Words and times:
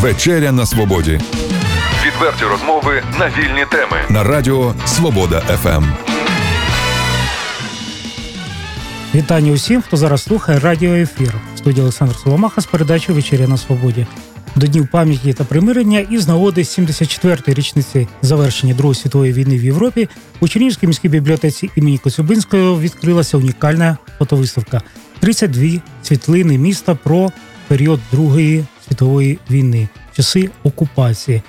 Вечеря 0.00 0.52
на 0.52 0.66
свободі. 0.66 1.20
Відверті 2.06 2.44
розмови 2.44 3.02
на 3.18 3.26
вільні 3.26 3.64
теми 3.70 3.96
на 4.10 4.24
Радіо 4.24 4.74
Свобода 4.86 5.40
ФМ. 5.40 5.84
Вітання 9.14 9.52
усім, 9.52 9.82
хто 9.82 9.96
зараз 9.96 10.22
слухає 10.22 10.58
радіо 10.58 10.94
ефір. 10.94 11.34
Студія 11.56 11.82
Олександр 11.82 12.16
Соломаха 12.16 12.60
з 12.60 12.66
передачою 12.66 13.16
Вечеря 13.16 13.48
на 13.48 13.56
Свободі. 13.56 14.06
До 14.56 14.66
Днів 14.66 14.88
пам'яті 14.92 15.32
та 15.32 15.44
примирення 15.44 15.98
і 15.98 16.18
з 16.18 16.28
нагоди 16.28 16.60
74-ї 16.60 17.54
річниці 17.54 18.08
завершення 18.22 18.74
Другої 18.74 18.94
світової 18.94 19.32
війни 19.32 19.58
в 19.58 19.64
Європі 19.64 20.08
у 20.40 20.48
Чернігівській 20.48 20.86
міській 20.86 21.08
бібліотеці 21.08 21.70
імені 21.76 21.98
Коцюбинського 21.98 22.80
відкрилася 22.80 23.36
унікальна 23.36 23.96
фотовиставка 24.18 24.82
32 25.20 25.80
світлини 26.02 26.58
міста 26.58 26.94
про 26.94 27.32
період 27.68 28.00
Другої 28.12 28.64
світової 28.88 29.38
війни, 29.50 29.88
часи 30.16 30.50
окупації. 30.64 31.42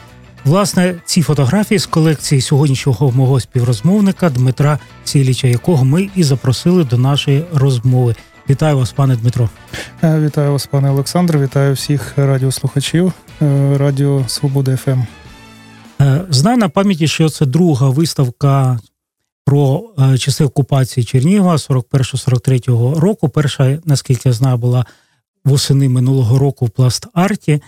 Власне, 0.45 0.95
ці 1.05 1.21
фотографії 1.21 1.80
з 1.80 1.85
колекції 1.85 2.41
сьогоднішнього 2.41 3.11
мого 3.11 3.39
співрозмовника 3.39 4.30
Дмитра 4.30 4.80
Сіліча, 5.03 5.47
якого 5.47 5.85
ми 5.85 6.09
і 6.16 6.23
запросили 6.23 6.83
до 6.83 6.97
нашої 6.97 7.44
розмови. 7.53 8.16
Вітаю 8.49 8.77
вас, 8.77 8.91
пане 8.91 9.16
Дмитро. 9.16 9.49
Е, 10.03 10.20
вітаю 10.20 10.52
вас, 10.52 10.66
пане 10.66 10.89
Олександр. 10.89 11.38
Вітаю 11.38 11.73
всіх 11.73 12.13
радіослухачів 12.17 13.13
е, 13.41 13.77
Радіо 13.77 14.23
Свобода 14.27 14.77
ФМ. 14.77 14.99
Е, 16.02 16.21
знаю 16.30 16.58
на 16.58 16.69
пам'яті, 16.69 17.08
що 17.08 17.30
це 17.30 17.45
друга 17.45 17.89
виставка 17.89 18.80
про 19.45 19.83
часи 20.17 20.44
окупації 20.44 21.03
Чернігова 21.03 21.55
41-43 21.55 22.99
року. 22.99 23.30
Перша, 23.30 23.80
наскільки 23.85 24.30
я 24.30 24.33
знаю, 24.33 24.58
була 24.58 24.85
восени 25.45 25.89
минулого 25.89 26.39
року 26.39 26.66
в 26.66 26.70
пласт 26.70 27.07
арті. 27.13 27.61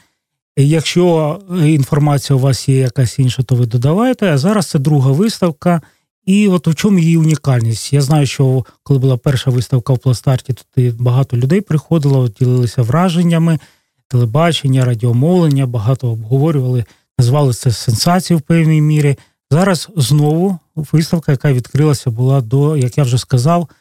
Якщо 0.57 1.39
інформація 1.65 2.37
у 2.37 2.39
вас 2.39 2.69
є 2.69 2.77
якась 2.77 3.19
інша, 3.19 3.43
то 3.43 3.55
ви 3.55 3.65
додавайте. 3.65 4.33
А 4.33 4.37
зараз 4.37 4.67
це 4.67 4.79
друга 4.79 5.11
виставка. 5.11 5.81
І 6.25 6.47
от 6.47 6.67
у 6.67 6.73
чому 6.73 6.99
її 6.99 7.17
унікальність? 7.17 7.93
Я 7.93 8.01
знаю, 8.01 8.25
що 8.25 8.65
коли 8.83 8.99
була 8.99 9.17
перша 9.17 9.51
виставка 9.51 9.93
в 9.93 9.99
пластарті, 9.99 10.53
туди 10.53 10.93
багато 10.99 11.37
людей 11.37 11.61
приходило, 11.61 12.27
ділилися 12.27 12.81
враженнями, 12.81 13.59
телебачення, 14.07 14.85
радіомовлення, 14.85 15.67
багато 15.67 16.07
обговорювали, 16.07 16.85
назвали 17.19 17.53
це 17.53 17.71
сенсацією 17.71 18.39
в 18.39 18.41
певній 18.41 18.81
мірі. 18.81 19.17
Зараз 19.51 19.89
знову 19.95 20.59
виставка, 20.75 21.31
яка 21.31 21.53
відкрилася, 21.53 22.11
була 22.11 22.41
до, 22.41 22.77
як 22.77 22.97
я 22.97 23.03
вже 23.03 23.17
сказав, 23.17 23.61
е, 23.61 23.75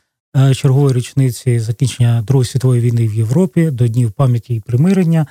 чергової 0.55 0.95
річниці 0.95 1.59
закінчення 1.59 2.23
Другої 2.27 2.47
світової 2.47 2.81
війни 2.81 3.07
в 3.07 3.15
Європі, 3.15 3.71
до 3.71 3.89
Днів 3.89 4.13
пам'яті 4.13 4.55
і 4.55 4.61
примирення. 4.61 5.27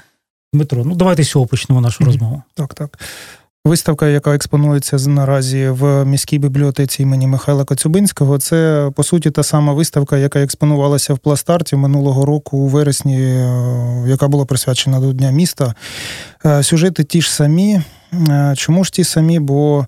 Дмитро, 0.53 0.85
ну 0.85 0.95
давайте 0.95 1.23
з 1.23 1.29
цього 1.29 1.45
почнемо 1.45 1.81
нашу 1.81 2.03
розмову. 2.03 2.43
Так, 2.55 2.73
так. 2.73 2.99
Виставка, 3.65 4.07
яка 4.07 4.35
експонується 4.35 4.97
наразі 5.09 5.69
в 5.69 6.05
міській 6.05 6.37
бібліотеці 6.37 7.03
імені 7.03 7.27
Михайла 7.27 7.65
Коцюбинського, 7.65 8.37
це 8.37 8.89
по 8.95 9.03
суті 9.03 9.31
та 9.31 9.43
сама 9.43 9.73
виставка, 9.73 10.17
яка 10.17 10.39
експонувалася 10.39 11.13
в 11.13 11.17
пластарті 11.17 11.75
минулого 11.75 12.25
року 12.25 12.57
у 12.57 12.67
вересні, 12.67 13.21
е, 13.21 14.03
яка 14.07 14.27
була 14.27 14.45
присвячена 14.45 14.99
до 14.99 15.13
Дня 15.13 15.31
міста. 15.31 15.73
Е, 16.45 16.63
сюжети 16.63 17.03
ті 17.03 17.21
ж 17.21 17.33
самі. 17.33 17.81
Е, 18.13 18.53
чому 18.57 18.83
ж 18.83 18.93
ті 18.93 19.03
самі? 19.03 19.39
Бо 19.39 19.87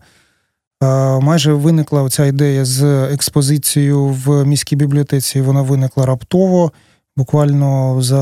майже 1.22 1.54
виникла 1.54 2.10
ця 2.10 2.26
ідея 2.26 2.66
з 2.66 2.84
експозицією 3.14 4.06
в 4.06 4.46
міській 4.46 4.76
бібліотеці. 4.76 5.42
Вона 5.42 5.62
виникла 5.62 6.06
раптово, 6.06 6.72
буквально 7.18 8.02
за 8.02 8.22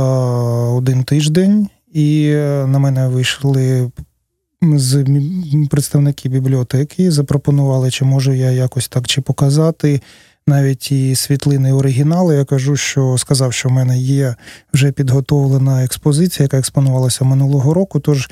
один 0.69 1.03
тиждень. 1.03 1.67
І 1.93 2.33
на 2.65 2.79
мене 2.79 3.07
вийшли 3.07 3.91
з 4.61 5.05
представники 5.69 6.29
бібліотеки 6.29 7.11
запропонували, 7.11 7.91
чи 7.91 8.05
можу 8.05 8.33
я 8.33 8.51
якось 8.51 8.87
так 8.87 9.07
чи 9.07 9.21
показати. 9.21 10.01
Навіть 10.49 10.91
і 10.91 11.15
світлини 11.15 11.73
оригінали. 11.73 12.35
Я 12.35 12.45
кажу, 12.45 12.75
що 12.75 13.17
сказав, 13.17 13.53
що 13.53 13.69
в 13.69 13.71
мене 13.71 13.99
є 13.99 14.35
вже 14.73 14.91
підготовлена 14.91 15.83
експозиція, 15.83 16.43
яка 16.43 16.57
експонувалася 16.57 17.25
минулого 17.25 17.73
року. 17.73 17.99
Тож 17.99 18.29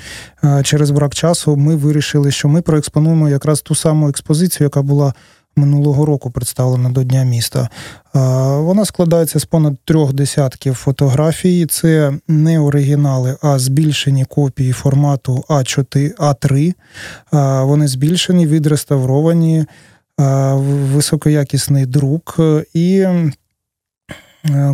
через 0.63 0.91
брак 0.91 1.15
часу 1.15 1.55
ми 1.55 1.75
вирішили, 1.75 2.31
що 2.31 2.47
ми 2.47 2.61
проекспонуємо 2.61 3.29
якраз 3.29 3.61
ту 3.61 3.75
саму 3.75 4.09
експозицію, 4.09 4.65
яка 4.65 4.81
була 4.81 5.13
минулого 5.55 6.05
року 6.05 6.31
представлена 6.31 6.89
до 6.89 7.03
Дня 7.03 7.23
міста. 7.23 7.69
Вона 8.57 8.85
складається 8.85 9.39
з 9.39 9.45
понад 9.45 9.77
трьох 9.85 10.13
десятків 10.13 10.73
фотографій. 10.75 11.65
Це 11.65 12.13
не 12.27 12.59
оригінали, 12.59 13.37
а 13.41 13.59
збільшені 13.59 14.25
копії 14.25 14.71
формату 14.71 15.43
А4, 15.49 16.15
А3. 16.17 16.73
Вони 17.65 17.87
збільшені, 17.87 18.47
відреставровані, 18.47 19.65
високоякісний 20.17 21.85
друк 21.85 22.39
і. 22.73 23.05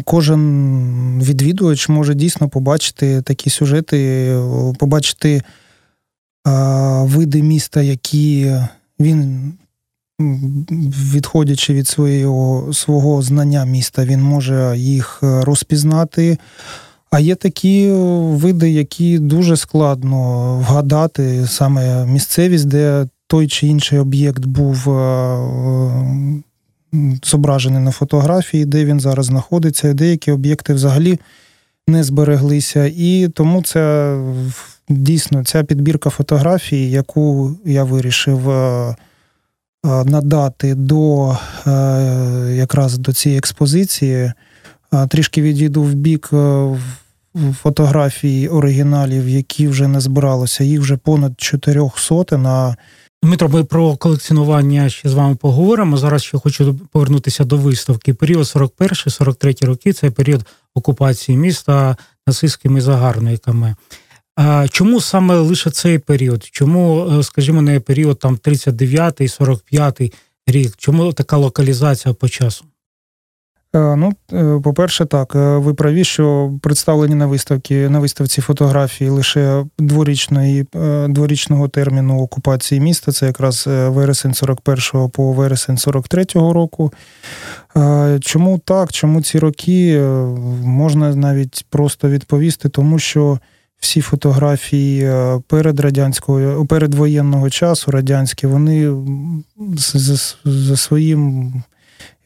Кожен 0.05 1.23
відвідувач 1.23 1.89
може 1.89 2.15
дійсно 2.15 2.49
побачити 2.49 3.21
такі 3.21 3.49
сюжети, 3.49 4.35
побачити 4.79 5.41
види 7.05 7.43
міста, 7.43 7.81
які 7.81 8.55
він 8.99 9.53
відходячи 11.13 11.73
від 11.73 11.87
свого, 11.87 12.73
свого 12.73 13.21
знання 13.21 13.65
міста, 13.65 14.05
він 14.05 14.21
може 14.21 14.77
їх 14.77 15.19
е, 15.23 15.43
розпізнати. 15.43 16.37
А 17.11 17.19
є 17.19 17.35
такі 17.35 17.91
види, 17.91 18.71
які 18.71 19.19
дуже 19.19 19.57
складно 19.57 20.57
вгадати, 20.57 21.47
саме 21.47 22.05
місцевість, 22.05 22.67
де 22.67 23.07
той 23.33 23.47
чи 23.47 23.67
інший 23.67 23.99
об'єкт 23.99 24.45
був 24.45 24.89
е, 24.89 25.37
зображений 27.23 27.81
на 27.81 27.91
фотографії, 27.91 28.65
де 28.65 28.85
він 28.85 28.99
зараз 28.99 29.25
знаходиться, 29.25 29.93
деякі 29.93 30.31
об'єкти 30.31 30.73
взагалі 30.73 31.19
не 31.87 32.03
збереглися. 32.03 32.91
І 32.95 33.27
тому 33.27 33.63
це 33.63 34.17
дійсно 34.89 35.43
ця 35.43 35.63
підбірка 35.63 36.09
фотографій, 36.09 36.91
яку 36.91 37.55
я 37.65 37.83
вирішив. 37.83 38.49
Е, 38.49 38.95
Е, 39.85 40.03
надати 40.03 40.75
до 40.75 41.31
е, 41.67 41.71
якраз 42.55 42.97
до 42.97 43.13
цієї 43.13 43.37
експозиції. 43.37 44.31
Е, 44.93 45.07
трішки 45.07 45.41
відійду 45.41 45.83
в 45.83 45.93
бік 45.93 46.29
фотографій 47.61 48.47
оригіналів, 48.47 49.29
які 49.29 49.67
вже 49.67 49.87
не 49.87 49.99
збиралося. 49.99 50.63
Їх 50.63 50.81
вже 50.81 50.97
понад 50.97 51.41
чотирьох 51.41 51.99
сотень. 51.99 52.45
А 52.45 52.75
Дмитро, 53.23 53.49
ми 53.49 53.63
про 53.63 53.95
колекціонування 53.95 54.89
ще 54.89 55.09
з 55.09 55.13
вами 55.13 55.35
поговоримо. 55.35 55.97
Зараз 55.97 56.23
ще 56.23 56.37
хочу 56.37 56.79
повернутися 56.91 57.43
до 57.43 57.57
виставки. 57.57 58.13
Період 58.13 58.43
41-43 58.43 59.65
роки 59.65 59.93
це 59.93 60.11
період 60.11 60.45
окупації 60.75 61.37
міста 61.37 61.97
нацистськими 62.27 62.81
загарбниками. 62.81 63.75
Чому 64.69 65.01
саме 65.01 65.35
лише 65.35 65.69
цей 65.71 65.99
період? 65.99 66.43
Чому, 66.43 67.09
е, 67.19 67.23
скажімо, 67.23 67.61
не 67.61 67.79
період 67.79 68.19
там 68.19 68.35
39-й, 68.35 69.27
45-й 69.27 70.13
рік? 70.47 70.73
Чому 70.77 71.13
така 71.13 71.37
локалізація 71.37 72.13
по 72.13 72.29
часу? 72.29 72.65
Е, 73.75 73.95
ну, 73.95 74.13
е, 74.33 74.59
по-перше, 74.63 75.05
так, 75.05 75.35
ви 75.35 75.73
праві, 75.73 76.03
що 76.03 76.53
представлені 76.61 77.15
на 77.15 77.27
виставці 77.27 77.89
на 77.89 77.99
виставці 77.99 78.41
фотографії 78.41 79.09
лише 79.09 79.65
дворічної, 79.79 80.65
дворічного 81.07 81.67
терміну 81.67 82.21
окупації 82.21 82.81
міста. 82.81 83.11
Це 83.11 83.25
якраз 83.25 83.63
вересень 83.67 84.31
41-го 84.31 85.09
по 85.09 85.33
вересень 85.33 85.75
43-го 85.75 86.53
року. 86.53 86.93
Чому 88.21 88.59
так? 88.59 88.91
Чому 88.91 89.21
ці 89.21 89.39
роки 89.39 89.99
можна 90.63 91.15
навіть 91.15 91.65
просто 91.69 92.09
відповісти, 92.09 92.69
тому 92.69 92.99
що 92.99 93.39
всі 93.83 94.01
фотографії 94.01 95.03
е, 95.03 95.41
перед 95.47 95.79
радянського 95.79 96.65
передвоєнного 96.65 97.49
часу 97.49 97.91
радянські, 97.91 98.47
вони 98.47 98.93
за 100.45 100.77
своїм. 100.77 101.53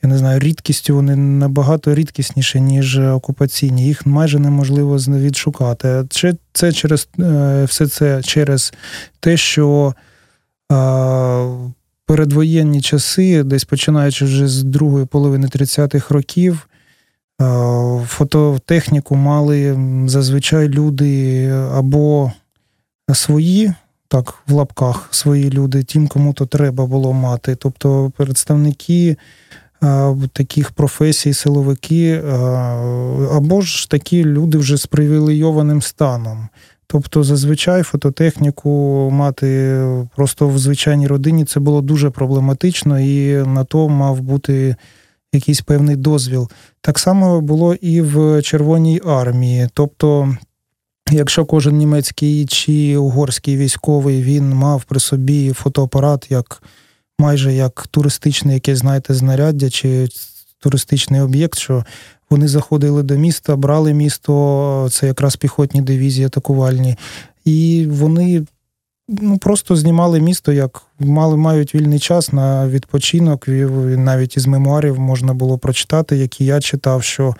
Я 0.03 0.09
не 0.09 0.17
знаю, 0.17 0.39
рідкістю 0.39 0.95
вони 0.95 1.15
набагато 1.15 1.95
рідкісніші, 1.95 2.61
ніж 2.61 2.99
окупаційні. 2.99 3.85
Їх 3.85 4.05
майже 4.05 4.39
неможливо 4.39 4.97
відшукати. 4.97 6.03
Це 6.53 6.71
через 6.71 7.09
е, 7.19 7.65
все 7.69 7.87
це 7.87 8.23
через 8.23 8.73
те, 9.19 9.37
що 9.37 9.93
передвоєнні 12.05 12.81
часи, 12.81 13.43
десь 13.43 13.63
починаючи 13.63 14.25
вже 14.25 14.47
з 14.47 14.63
другої 14.63 15.05
половини 15.05 15.47
30-х 15.47 16.13
років, 16.13 16.67
Е, 17.41 18.05
фототехніку 18.07 19.15
мали 19.15 19.79
зазвичай 20.05 20.67
люди 20.67 21.47
або 21.49 22.31
свої, 23.13 23.73
так, 24.07 24.33
в 24.47 24.53
лапках 24.53 25.07
свої 25.11 25.49
люди, 25.49 25.83
тим, 25.83 26.07
кому 26.07 26.33
то 26.33 26.45
треба 26.45 26.85
було 26.85 27.13
мати. 27.13 27.55
Тобто 27.55 28.11
представники 28.17 29.09
е, 29.09 29.17
таких 30.33 30.71
професій, 30.71 31.33
силовики, 31.33 32.09
е, 32.11 32.31
або 33.31 33.61
ж 33.61 33.89
такі 33.89 34.23
люди 34.23 34.57
вже 34.57 34.77
з 34.77 34.85
привілейованим 34.85 35.81
станом. 35.81 36.49
Тобто, 36.87 37.23
зазвичай 37.23 37.83
фототехніку 37.83 38.69
мати 39.11 39.81
просто 40.15 40.47
в 40.47 40.59
звичайній 40.59 41.07
родині 41.07 41.45
це 41.45 41.59
було 41.59 41.81
дуже 41.81 42.09
проблематично, 42.09 42.99
і 42.99 43.33
на 43.33 43.63
то 43.63 43.89
мав 43.89 44.21
бути 44.21 44.75
якийсь 45.33 45.61
певний 45.61 45.95
дозвіл. 45.95 46.49
Так 46.81 46.99
само 46.99 47.41
було 47.41 47.73
і 47.73 48.01
в 48.01 48.41
Червоній 48.41 49.01
армії. 49.05 49.69
Тобто, 49.73 50.35
якщо 51.11 51.45
кожен 51.45 51.75
німецький 51.77 52.45
чи 52.45 52.97
угорський 52.97 53.57
військовий 53.57 54.23
він 54.23 54.49
мав 54.49 54.83
при 54.83 54.99
собі 54.99 55.53
фотоапарат, 55.53 56.27
як 56.31 56.63
майже 57.19 57.53
як 57.53 57.87
туристичне 57.87 58.53
якесь, 58.53 58.79
знаєте, 58.79 59.13
знаряддя 59.13 59.69
чи 59.69 60.07
туристичний 60.59 61.21
об'єкт, 61.21 61.59
що 61.59 61.85
вони 62.29 62.47
заходили 62.47 63.03
до 63.03 63.15
міста, 63.15 63.55
брали 63.55 63.93
місто, 63.93 64.87
це 64.91 65.07
якраз 65.07 65.35
піхотні 65.35 65.81
дивізії 65.81 66.25
атакувальні, 66.25 66.95
і 67.45 67.87
вони 67.89 68.45
ну, 69.07 69.37
просто 69.37 69.75
знімали 69.75 70.19
місто, 70.19 70.51
як 70.51 70.81
мали 70.99 71.37
мають 71.37 71.75
вільний 71.75 71.99
час 71.99 72.33
на 72.33 72.67
відпочинок. 72.67 73.47
Навіть 73.47 74.37
із 74.37 74.47
мемуарів 74.47 74.99
можна 74.99 75.33
було 75.33 75.57
прочитати, 75.57 76.17
які 76.17 76.45
я 76.45 76.59
читав, 76.59 77.03
що 77.03 77.35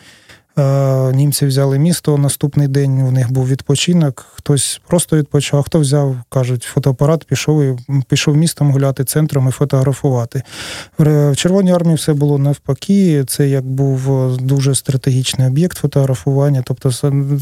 німці 1.14 1.46
взяли 1.46 1.80
місто. 1.80 2.18
Наступний 2.18 2.68
день 2.68 3.02
у 3.02 3.12
них 3.12 3.32
був 3.32 3.48
відпочинок. 3.48 4.26
Хтось 4.36 4.82
просто 4.88 5.18
відпочив, 5.18 5.60
а 5.60 5.64
хто 5.64 5.80
взяв, 5.80 6.16
кажуть, 6.30 6.64
фотоапарат, 6.64 7.24
пішов 7.24 7.64
і 7.64 7.76
пішов 8.08 8.38
містом 8.38 8.72
гуляти 8.72 9.04
центром 9.04 9.48
і 9.48 9.52
фотографувати. 9.52 10.44
В 10.98 11.36
Червоній 11.36 11.72
армії 11.72 11.96
все 11.96 12.14
було 12.14 12.38
навпаки. 12.38 13.24
Це 13.28 13.50
як 13.50 13.66
був 13.66 14.38
дуже 14.38 14.76
стратегічний 14.76 15.48
об'єкт 15.48 15.78
фотографування. 15.78 16.64
Тобто, 16.66 17.12
не 17.12 17.42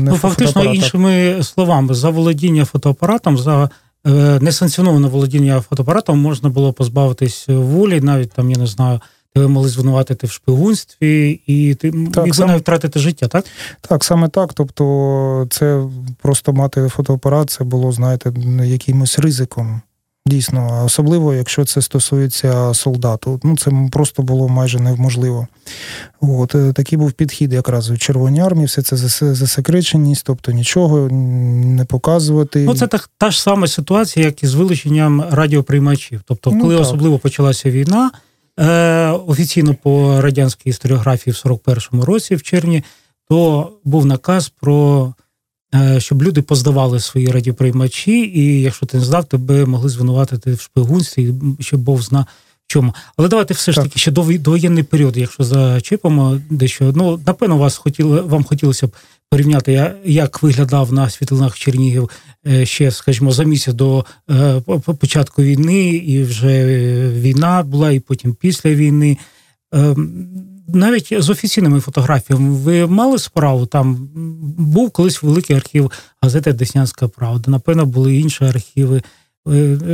ну, 0.00 0.16
фактично 0.16 0.64
іншими 0.64 1.42
словами, 1.42 1.94
за 1.94 2.10
володіння 2.10 2.64
фотоапаратом 2.64 3.38
за. 3.38 3.70
Е, 4.06 4.38
несанкціоноване 4.40 5.08
володіння 5.08 5.60
фотоапаратом 5.60 6.18
можна 6.18 6.48
було 6.48 6.72
позбавитись 6.72 7.44
волі, 7.48 8.00
навіть 8.00 8.32
там, 8.32 8.50
я 8.50 8.58
не 8.58 8.66
знаю, 8.66 9.00
тебе 9.36 9.48
могли 9.48 9.68
звинуватити 9.68 10.26
в 10.26 10.30
шпигунстві, 10.30 11.40
і 11.46 11.74
ти 11.74 11.92
міг 11.92 12.34
сам... 12.34 12.48
навіть 12.48 12.62
втратити 12.62 12.98
життя, 12.98 13.28
так? 13.28 13.44
Так, 13.80 14.04
саме 14.04 14.28
так. 14.28 14.54
Тобто, 14.54 15.46
це 15.50 15.82
просто 16.22 16.52
мати 16.52 16.88
фотоапарат, 16.88 17.50
це 17.50 17.64
було, 17.64 17.92
знаєте, 17.92 18.32
якимось 18.64 19.18
ризиком. 19.18 19.80
Дійсно, 20.26 20.84
особливо, 20.84 21.34
якщо 21.34 21.64
це 21.64 21.82
стосується 21.82 22.74
солдату. 22.74 23.40
Ну, 23.44 23.56
це 23.56 23.72
просто 23.92 24.22
було 24.22 24.48
майже 24.48 24.80
неможливо. 24.80 25.46
От 26.20 26.54
е, 26.54 26.72
такий 26.72 26.98
був 26.98 27.12
підхід 27.12 27.52
якраз 27.52 27.90
у 27.90 27.96
Червоній 27.96 28.40
армії, 28.40 28.66
все 28.66 28.82
це 28.82 28.96
засекреченість, 29.34 30.24
тобто 30.26 30.52
нічого 30.52 31.08
не 31.08 31.84
показувати. 31.84 32.64
Ну, 32.64 32.74
це 32.74 32.86
так 32.86 33.10
та 33.18 33.30
ж 33.30 33.42
сама 33.42 33.66
ситуація, 33.66 34.26
як 34.26 34.42
і 34.42 34.46
з 34.46 34.54
вилученням 34.54 35.24
радіоприймачів. 35.30 36.20
Тобто, 36.24 36.50
коли 36.50 36.74
ну, 36.74 36.80
особливо 36.80 37.18
почалася 37.18 37.70
війна, 37.70 38.10
Е, 38.60 39.10
офіційно 39.10 39.74
по 39.74 40.20
радянській 40.20 40.70
історіографії 40.70 41.34
в 41.34 41.48
41-му 41.48 42.04
році 42.04 42.34
в 42.34 42.42
червні, 42.42 42.84
то 43.28 43.72
був 43.84 44.06
наказ 44.06 44.48
про 44.48 45.14
е, 45.74 46.00
щоб 46.00 46.22
люди 46.22 46.42
поздавали 46.42 47.00
свої 47.00 47.26
радіоприймачі, 47.26 48.20
і 48.20 48.60
якщо 48.60 48.86
ти 48.86 48.98
не 48.98 49.04
здав, 49.04 49.24
тебе 49.24 49.66
могли 49.66 49.88
звинуватити 49.88 50.52
в 50.52 50.60
шпигунстві, 50.60 51.34
щоб 51.60 51.80
Бог 51.80 52.02
зна 52.02 52.26
чому. 52.66 52.94
Але 53.16 53.28
давайте 53.28 53.54
все 53.54 53.72
ж 53.72 53.82
таки 53.82 53.98
ще 53.98 54.10
до 54.10 54.38
довоєнний 54.38 54.82
період, 54.82 55.16
якщо 55.16 55.44
зачепимо 55.44 56.40
дещо. 56.50 56.92
Ну, 56.96 57.20
напевно, 57.26 57.56
вас 57.58 57.76
хотіли, 57.76 58.20
вам 58.20 58.44
хотілося 58.44 58.86
б 58.86 58.90
порівняти, 59.30 59.94
як 60.04 60.42
виглядав 60.42 60.92
на 60.92 61.10
світлинах 61.10 61.58
Чернігів 61.58 62.10
е, 62.46 62.66
ще, 62.66 62.90
скажімо, 62.90 63.32
за 63.32 63.44
місяць 63.44 63.74
до 63.74 64.04
е, 64.30 64.60
початку 65.00 65.42
війни, 65.42 65.88
і 65.88 66.22
вже 66.22 66.66
війна 67.10 67.62
була, 67.62 67.90
і 67.90 68.00
потім 68.00 68.34
після 68.34 68.70
війни. 68.70 69.18
Ем, 69.72 70.28
навіть 70.68 71.22
з 71.22 71.30
офіційними 71.30 71.80
фотографіями 71.80 72.54
ви 72.54 72.86
мали 72.86 73.18
справу? 73.18 73.66
Там 73.66 74.08
був 74.58 74.90
колись 74.90 75.22
великий 75.22 75.56
архів 75.56 75.90
газети 76.22 76.52
Деснянська 76.52 77.08
Правда. 77.08 77.50
Напевно, 77.50 77.86
були 77.86 78.16
інші 78.16 78.44
архіви. 78.44 79.02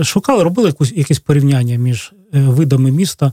Шукали, 0.02 0.44
робили 0.44 0.69
якусь 0.69 0.93
якесь 0.93 1.19
порівняння 1.19 1.76
між 1.76 2.12
е, 2.34 2.40
видами 2.40 2.90
міста. 2.90 3.32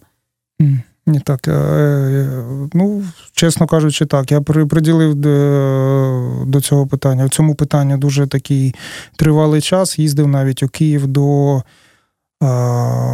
Ні, 1.08 1.20
так. 1.20 1.48
Е, 1.48 2.30
ну, 2.74 3.04
чесно 3.34 3.68
кажучи, 3.68 4.06
так. 4.06 4.32
Я 4.32 4.42
приділив 4.42 5.16
до, 5.16 6.62
цього 6.62 6.88
питання. 6.88 7.26
В 7.26 7.30
цьому 7.30 7.56
питанні 7.56 7.98
дуже 7.98 8.28
такий 8.28 8.76
тривалий 9.16 9.62
час. 9.62 10.00
Їздив 10.00 10.28
навіть 10.28 10.64
у 10.64 10.68
Київ 10.68 11.08
до 11.08 11.62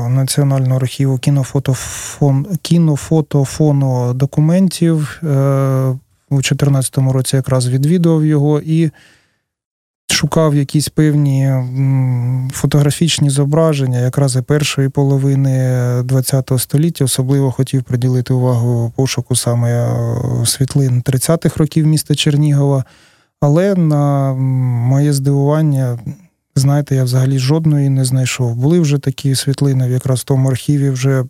Національного 0.10 0.76
архіву 0.76 1.18
кінофотофон, 1.18 2.48
кінофотофону 2.62 4.14
документів. 4.14 5.22
Е, 5.24 5.28
у 6.30 6.36
2014 6.36 6.98
році 6.98 7.36
якраз 7.36 7.68
відвідував 7.70 8.26
його 8.26 8.62
і 8.66 8.92
шукав 10.12 10.56
якісь 10.56 10.90
певні 10.90 11.54
фотографічні 12.54 13.30
зображення, 13.30 14.00
якраз 14.00 14.36
і 14.36 14.42
першої 14.42 14.90
половини 14.90 15.84
ХХ 16.10 16.60
століття, 16.60 17.06
особливо 17.06 17.52
хотів 17.52 17.84
приділити 17.84 18.34
увагу 18.34 18.94
пошуку 18.96 19.36
саме 19.36 19.72
е, 19.72 20.46
світлин 20.46 21.02
30-х 21.02 21.58
років 21.58 21.86
міста 21.86 22.16
Чернігова. 22.16 22.84
Але 23.42 23.76
на 23.76 24.34
моє 24.34 25.14
здивування, 25.14 26.00
знаєте, 26.56 26.96
я 26.96 27.04
взагалі 27.04 27.40
жодної 27.40 27.90
не 27.90 28.06
знайшов. 28.06 28.56
Були 28.56 28.80
вже 28.80 28.98
такі 28.98 29.36
світлини, 29.36 29.90
якраз 29.90 30.20
в 30.20 30.24
тому 30.24 30.50
архіві 30.50 30.90
вже 30.90 31.24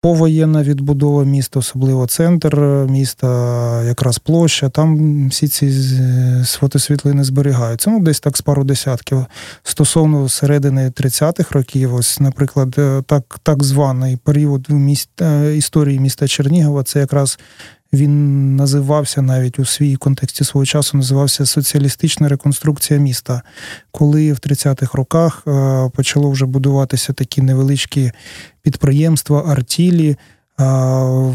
повоєнна 0.00 0.62
відбудова 0.62 1.24
міста, 1.24 1.58
особливо 1.58 2.06
центр 2.06 2.60
міста, 2.88 3.82
якраз 3.84 4.18
площа. 4.18 4.68
Там 4.68 5.28
всі 5.28 5.48
ці 5.48 5.72
фотосвітлини 6.44 7.24
зберігаються. 7.24 7.90
Ну, 7.90 8.00
десь 8.00 8.20
так 8.20 8.36
з 8.36 8.40
пару 8.40 8.64
десятків. 8.64 9.26
Стосовно 9.62 10.28
середини 10.28 10.90
30-х 10.90 11.54
років, 11.54 11.94
ось, 11.94 12.20
наприклад, 12.20 12.74
е, 12.78 13.02
так 13.06 13.40
так 13.42 13.64
званий 13.64 14.16
період 14.16 14.70
міст, 14.70 15.22
е, 15.22 15.56
історії 15.56 16.00
міста 16.00 16.28
Чернігова, 16.28 16.82
це 16.82 17.00
якраз 17.00 17.38
він 17.92 18.56
називався 18.56 19.22
навіть 19.22 19.58
у 19.58 19.64
свій 19.64 19.96
контексті 19.96 20.44
свого 20.44 20.66
часу, 20.66 20.96
називався 20.96 21.46
соціалістична 21.46 22.28
реконструкція 22.28 23.00
міста. 23.00 23.42
Коли 23.90 24.32
в 24.32 24.36
30-х 24.36 24.98
роках 24.98 25.42
е, 25.46 25.90
почало 25.94 26.30
вже 26.30 26.46
будуватися 26.46 27.12
такі 27.12 27.42
невеличкі 27.42 28.12
підприємства, 28.62 29.42
артілі. 29.48 30.16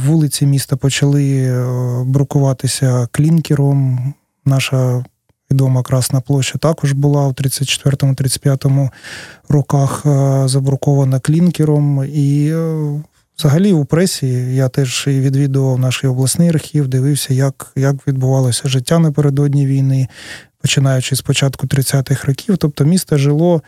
Вулиці 0.07 0.45
міста 0.45 0.75
почали 0.75 1.37
е, 1.37 2.03
брукуватися 2.05 3.07
клінкером. 3.11 4.13
Наша 4.45 5.05
відома 5.51 5.83
Красна 5.83 6.21
площа 6.21 6.57
також 6.57 6.91
була 6.91 7.27
у 7.27 7.31
34-35 7.31 8.89
роках 9.49 10.03
е, 10.05 10.43
забрукована 10.47 11.19
клінкером. 11.19 12.05
І 12.05 12.53
Взагалі 13.37 13.73
у 13.73 13.85
пресі 13.85 14.27
я 14.55 14.69
теж 14.69 15.05
і 15.07 15.19
відвідував 15.19 15.79
наш 15.79 16.03
обласний 16.03 16.49
архів, 16.49 16.87
дивився, 16.87 17.33
як 17.33 17.71
як 17.75 18.07
відбувалося 18.07 18.67
життя 18.67 18.99
напередодні 18.99 19.65
війни, 19.65 20.07
починаючи 20.61 21.15
з 21.15 21.21
початку 21.21 21.67
30-х 21.67 22.27
років. 22.27 22.57
Тобто 22.57 22.85
місто 22.85 23.17
жило 23.17 23.61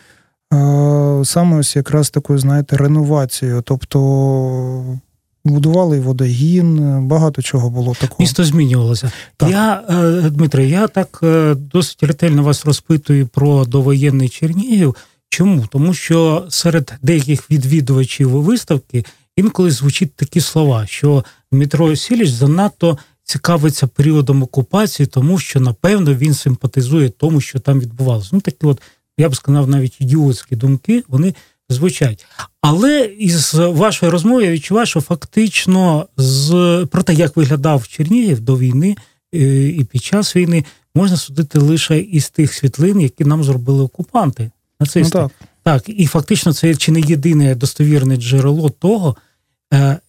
е, 0.53 1.21
саме 1.25 1.57
ось 1.57 1.75
якраз 1.75 2.09
такою, 2.09 2.39
знаєте, 2.39 2.77
реновацією. 2.77 3.61
Тобто 3.61 4.99
будували 5.45 5.99
водогін, 5.99 6.99
багато 7.07 7.41
чого 7.41 7.69
було 7.69 7.93
такого. 7.93 8.17
Місто 8.19 8.43
змінювалося. 8.43 9.11
Так. 9.37 9.49
Я, 9.49 9.83
е, 9.89 10.29
Дмитре, 10.29 10.65
я 10.65 10.87
так 10.87 11.19
е, 11.23 11.55
досить 11.55 12.03
ретельно 12.03 12.43
вас 12.43 12.65
розпитую 12.65 13.27
про 13.27 13.65
довоєнний 13.65 14.29
Чернігів. 14.29 14.95
Чому? 15.29 15.67
Тому 15.71 15.93
що 15.93 16.45
серед 16.49 16.93
деяких 17.01 17.51
відвідувачів 17.51 18.29
виставки 18.29 19.05
інколи 19.35 19.71
звучить 19.71 20.15
такі 20.15 20.41
слова, 20.41 20.85
що 20.87 21.23
Дмитро 21.51 21.95
Сіліч 21.95 22.29
занадто 22.29 22.97
цікавиться 23.23 23.87
періодом 23.87 24.43
окупації, 24.43 25.07
тому 25.07 25.39
що, 25.39 25.59
напевно, 25.59 26.13
він 26.13 26.33
симпатизує 26.33 27.09
тому, 27.09 27.41
що 27.41 27.59
там 27.59 27.79
відбувалося. 27.79 28.29
Ну, 28.31 28.41
такі, 28.41 28.65
от, 28.65 28.81
я 29.17 29.29
б 29.29 29.35
сказав, 29.35 29.69
навіть 29.69 30.01
ідіотські 30.01 30.55
думки, 30.55 31.03
вони 31.07 31.33
звучать. 31.69 32.25
Але 32.61 33.01
із 33.19 33.53
вашої 33.53 34.11
розмови 34.11 34.45
я 34.45 34.51
відчуваю, 34.51 34.85
що 34.85 35.01
фактично 35.01 36.07
з 36.17 36.87
про 36.91 37.03
те, 37.03 37.13
як 37.13 37.37
виглядав 37.37 37.87
Чернігів 37.87 38.39
до 38.39 38.57
війни 38.57 38.95
е, 39.33 39.67
і 39.67 39.83
під 39.83 40.03
час 40.03 40.35
війни, 40.35 40.65
можна 40.95 41.17
судити 41.17 41.59
лише 41.59 41.99
із 41.99 42.29
тих 42.29 42.53
світлин, 42.53 43.01
які 43.01 43.25
нам 43.25 43.43
зробили 43.43 43.83
окупанти. 43.83 44.51
Нацисти. 44.79 45.17
Ну, 45.17 45.29
так. 45.29 45.31
так, 45.63 45.83
і 45.99 46.05
фактично 46.05 46.53
це 46.53 46.75
чи 46.75 46.91
не 46.91 46.99
єдине 46.99 47.55
достовірне 47.55 48.17
джерело 48.17 48.69
того, 48.69 49.15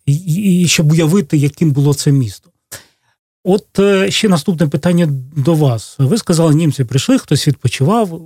і 0.06 0.66
щоб 0.68 0.92
уявити, 0.92 1.36
яким 1.36 1.70
було 1.70 1.94
це 1.94 2.12
місто. 2.12 2.50
От 3.48 3.78
е, 3.78 4.10
ще 4.10 4.28
наступне 4.28 4.66
питання 4.66 5.08
до 5.36 5.54
вас. 5.54 5.96
Ви 5.98 6.18
сказали, 6.18 6.54
німці 6.54 6.84
прийшли, 6.84 7.18
хтось 7.18 7.48
відпочивав, 7.48 8.22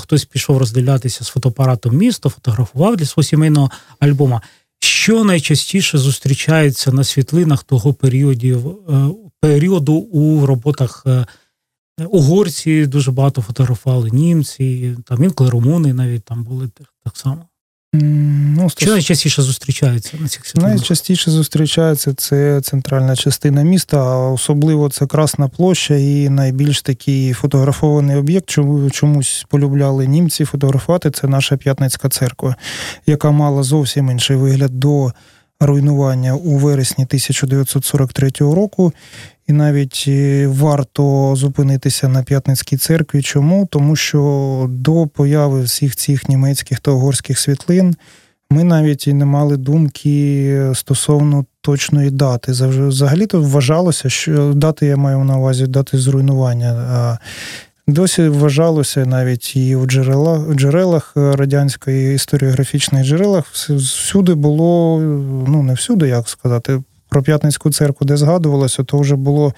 хтось 0.00 0.24
пішов 0.24 0.58
розділятися 0.58 1.24
з 1.24 1.28
фотоапаратом 1.28 1.96
міста, 1.96 2.28
фотографував 2.28 2.96
для 2.96 3.06
свого 3.06 3.24
сімейного 3.24 3.70
альбома. 3.98 4.42
Що 4.78 5.24
найчастіше 5.24 5.98
зустрічається 5.98 6.92
на 6.92 7.04
світлинах 7.04 7.62
того 7.62 7.94
періоду, 7.94 8.78
е, 8.90 9.08
періоду 9.40 9.94
у 9.94 10.46
роботах 10.46 11.04
е, 11.06 11.26
угорці 12.08 12.86
дуже 12.86 13.10
багато 13.10 13.42
фотографували, 13.42 14.10
німці, 14.10 14.96
там 15.04 15.24
інколи 15.24 15.50
румуни 15.50 15.92
навіть 15.92 16.24
там 16.24 16.44
були 16.44 16.68
так 17.04 17.16
само. 17.16 17.46
Ну, 17.96 18.70
Що 18.76 18.90
найчастіше 18.90 19.42
зустрічається 19.42 20.16
на 20.20 20.28
цих 20.28 20.46
світлинах? 20.46 20.74
Найчастіше 20.74 21.30
зустрічається 21.30 22.14
це 22.14 22.60
центральна 22.60 23.16
частина 23.16 23.62
міста, 23.62 23.98
а 23.98 24.30
особливо 24.30 24.88
це 24.88 25.06
Красна 25.06 25.48
площа 25.48 25.94
і 25.94 26.28
найбільш 26.28 26.82
такий 26.82 27.32
фотографований 27.32 28.16
об'єкт, 28.16 28.48
чому 28.50 28.90
чомусь 28.90 29.46
полюбляли 29.48 30.06
німці 30.06 30.44
фотографувати. 30.44 31.10
Це 31.10 31.28
наша 31.28 31.56
П'ятницька 31.56 32.08
церква, 32.08 32.56
яка 33.06 33.30
мала 33.30 33.62
зовсім 33.62 34.10
інший 34.10 34.36
вигляд 34.36 34.80
до 34.80 35.12
руйнування 35.60 36.34
у 36.34 36.58
вересні 36.58 37.04
1943 37.04 38.30
року. 38.40 38.92
І 39.46 39.52
навіть 39.52 40.04
е, 40.08 40.46
варто 40.46 41.34
зупинитися 41.36 42.08
на 42.08 42.22
П'ятницькій 42.22 42.76
церкві. 42.76 43.22
Чому? 43.22 43.66
Тому 43.70 43.96
що 43.96 44.66
до 44.68 45.06
появи 45.06 45.62
всіх 45.62 45.96
цих 45.96 46.28
німецьких 46.28 46.80
та 46.80 46.90
угорських 46.90 47.38
світлин 47.38 47.96
ми 48.50 48.64
навіть 48.64 49.06
і 49.06 49.12
не 49.12 49.24
мали 49.24 49.56
думки 49.56 50.70
стосовно 50.74 51.44
точної 51.60 52.10
дати. 52.10 52.52
Взагалі 52.52 53.26
то 53.26 53.42
вважалося, 53.42 54.10
що 54.10 54.52
дати 54.54 54.86
я 54.86 54.96
маю 54.96 55.24
на 55.24 55.38
увазі 55.38 55.66
дати 55.66 55.98
зруйнування. 55.98 57.18
Досі 57.86 58.28
вважалося 58.28 59.06
навіть 59.06 59.56
і 59.56 59.76
у 59.76 59.86
джерелах 59.86 60.48
у 60.48 60.54
джерелах 60.54 61.12
радянської 61.16 62.14
історіографічних 62.14 63.04
джерелах 63.06 63.46
всюди 63.52 64.34
було, 64.34 65.00
ну 65.48 65.62
не 65.62 65.74
всюди, 65.74 66.08
як 66.08 66.28
сказати, 66.28 66.82
про 67.08 67.22
П'ятницьку 67.22 67.72
церкву, 67.72 68.06
де 68.06 68.16
згадувалося, 68.16 68.84
то 68.84 68.98
вже 68.98 69.16
було 69.16 69.54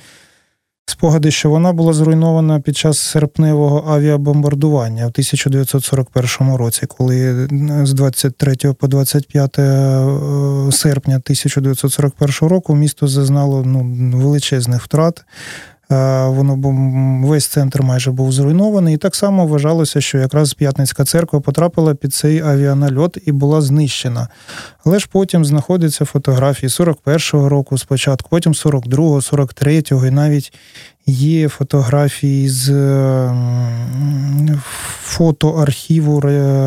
спогади, 0.87 1.31
що 1.31 1.51
вона 1.51 1.73
була 1.73 1.93
зруйнована 1.93 2.61
під 2.61 2.77
час 2.77 2.99
серпневого 2.99 3.93
авіабомбардування 3.93 5.05
в 5.07 5.09
1941 5.09 6.55
році, 6.55 6.87
коли 6.87 7.49
з 7.83 7.93
23 7.93 8.57
по 8.79 8.87
25 8.87 9.59
е, 9.59 10.07
серпня 10.73 11.17
1941 11.17 12.49
року 12.49 12.75
місто 12.75 13.09
зазнало 13.09 13.63
ну, 13.67 13.83
величезних 14.19 14.83
втрат. 14.83 15.25
Е, 15.93 16.27
воно 16.29 16.57
весь 17.27 17.47
центр 17.47 17.83
майже 17.83 18.11
був 18.11 18.33
зруйнований, 18.33 18.95
і 18.95 18.99
так 18.99 19.15
само 19.15 19.47
вважалося, 19.47 20.01
що 20.01 20.19
якраз 20.19 20.55
П'ятницька 20.55 21.05
церква 21.05 21.41
потрапила 21.41 21.95
під 21.95 22.15
цей 22.15 22.41
авіанальот 22.41 23.19
і 23.27 23.33
була 23.33 23.61
знищена. 23.61 24.29
Але 24.85 24.99
ж 24.99 25.09
потім 25.13 25.45
знаходяться 25.45 26.05
фотографії 26.05 26.71
41-го 26.71 27.49
року 27.49 27.79
спочатку, 27.79 28.29
потім 28.31 28.53
42-го, 28.53 29.17
43-го, 29.17 30.07
і 30.07 30.11
навіть 30.11 30.53
Є 31.09 31.49
фотографії 31.49 32.49
з 32.49 32.71
фотоархіву 35.03 36.21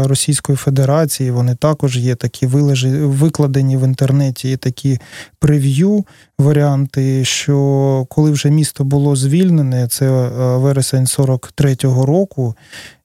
Російської 0.04 0.56
Федерації. 0.56 1.32
Вони 1.32 1.56
також 1.56 1.98
є 1.98 2.16
такі 2.16 2.46
викладені 2.48 3.78
в 3.78 3.84
інтернеті, 3.84 4.50
є 4.50 4.58
такі 4.58 5.00
прев'ю 5.40 6.06
варіанти, 6.40 7.26
що 7.26 8.06
коли 8.10 8.32
вже 8.32 8.50
місто 8.50 8.84
було 8.84 9.16
звільнене, 9.16 9.88
це 9.88 10.06
е, 10.06 10.30
вересень 10.58 11.06
43-го 11.06 12.06
року, 12.06 12.56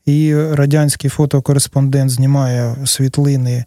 і 0.07 0.35
радянський 0.35 1.11
фотокореспондент 1.11 2.11
знімає 2.11 2.77
світлини. 2.85 3.65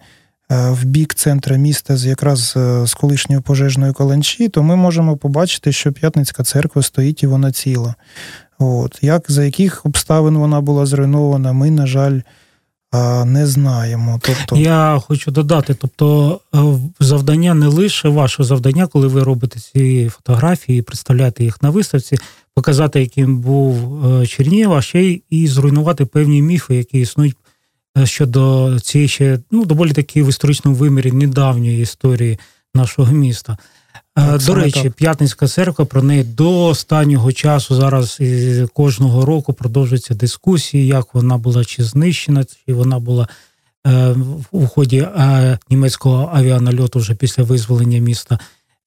Е, 0.52 0.72
в 0.72 0.84
бік 0.84 1.14
центра 1.14 1.58
міста 1.58 1.98
з 1.98 2.06
якраз 2.06 2.54
е, 2.58 2.88
з 2.88 2.94
колишньої 2.94 3.42
пожежної 3.42 3.94
каланчі, 3.94 4.50
то 4.50 4.64
ми 4.64 4.76
можемо 4.76 5.18
побачити, 5.18 5.72
що 5.72 5.92
П'ятницька 5.92 6.44
церква 6.44 6.82
стоїть 6.82 7.24
і 7.24 7.28
вона 7.28 7.52
ціла. 7.52 7.96
От. 8.60 9.00
Як 9.02 9.26
за 9.28 9.44
яких 9.44 9.86
обставин 9.86 10.38
вона 10.38 10.62
була 10.62 10.86
зруйнована, 10.86 11.54
ми, 11.54 11.72
на 11.72 11.88
жаль, 11.88 12.20
не 13.26 13.48
знаємо. 13.48 14.20
Тобто, 14.24 14.58
я 14.58 15.02
хочу 15.08 15.32
додати, 15.32 15.74
тобто 15.74 16.40
е, 16.56 16.60
завдання 17.00 17.54
не 17.54 17.68
лише 17.68 18.10
ваше 18.10 18.44
завдання, 18.44 18.88
коли 18.88 19.08
ви 19.08 19.24
робите 19.24 19.60
ці 19.60 20.10
фотографії, 20.10 20.82
представляєте 20.82 21.44
їх 21.44 21.62
на 21.62 21.70
виставці, 21.70 22.18
показати, 22.54 23.00
яким 23.00 23.38
був 23.38 24.02
Чернігів, 24.28 24.74
а 24.74 24.82
ще 24.82 25.04
й 25.04 25.24
і 25.30 25.48
зруйнувати 25.48 26.06
певні 26.06 26.42
міфи, 26.42 26.76
які 26.76 27.00
існують 27.00 27.38
Е, 27.38 27.47
щодо 28.04 28.72
цієї 28.80 29.08
ще 29.08 29.40
ну, 29.52 29.66
доволі 29.66 29.92
таки 29.92 30.24
в 30.24 30.30
історичному 30.30 30.78
вимірі 30.78 31.12
недавньої 31.12 31.82
історії 31.82 32.40
нашого 32.74 33.12
міста. 33.12 33.58
Е, 34.18 34.26
так, 34.26 34.44
До 34.44 34.56
речі, 34.56 34.84
так. 34.84 34.94
П'ятницька 34.94 35.48
церква 35.48 35.86
про 35.86 36.02
неї 36.04 36.24
до 36.24 36.66
останнього 36.66 37.32
часу 37.32 37.76
зараз 37.76 38.18
і 38.20 38.66
кожного 38.74 39.26
року 39.26 39.54
продовжуються 39.54 40.14
дискусії, 40.14 40.88
як 40.88 41.14
вона 41.14 41.38
була 41.38 41.66
чи 41.66 41.84
знищена, 41.84 42.44
чи 42.44 42.74
вона 42.74 43.00
була 43.00 43.28
е, 43.88 44.16
у 44.52 44.68
ході 44.68 44.98
е, 44.98 45.60
німецького 45.70 46.32
авіанальоту 46.34 47.00
вже 47.00 47.16
після 47.16 47.44
визволення 47.44 48.00
міста 48.00 48.40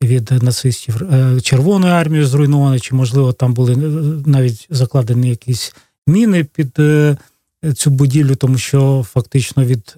від 0.03 0.43
нацистів 0.43 1.03
е, 1.03 1.41
Червоною 1.41 1.95
армією 1.95 2.27
зруйнована, 2.27 2.79
чи 2.79 2.95
можливо 2.95 3.33
там 3.33 3.55
були 3.55 3.77
навіть 4.27 4.67
закладені 4.71 5.29
якісь 5.29 5.75
міни 6.07 6.45
під 6.45 6.79
цю 7.75 7.91
будівлю, 7.91 8.35
тому 8.35 8.59
що 8.59 9.07
фактично 9.09 9.65
від 9.65 9.97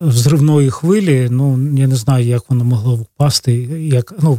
взривної 0.00 0.70
хвилі, 0.70 1.28
ну 1.30 1.76
я 1.78 1.86
не 1.86 1.96
знаю, 1.96 2.26
як 2.26 2.50
воно 2.50 2.64
могло 2.64 2.96
впасти. 2.96 3.54
Як 3.92 4.14
ну 4.22 4.38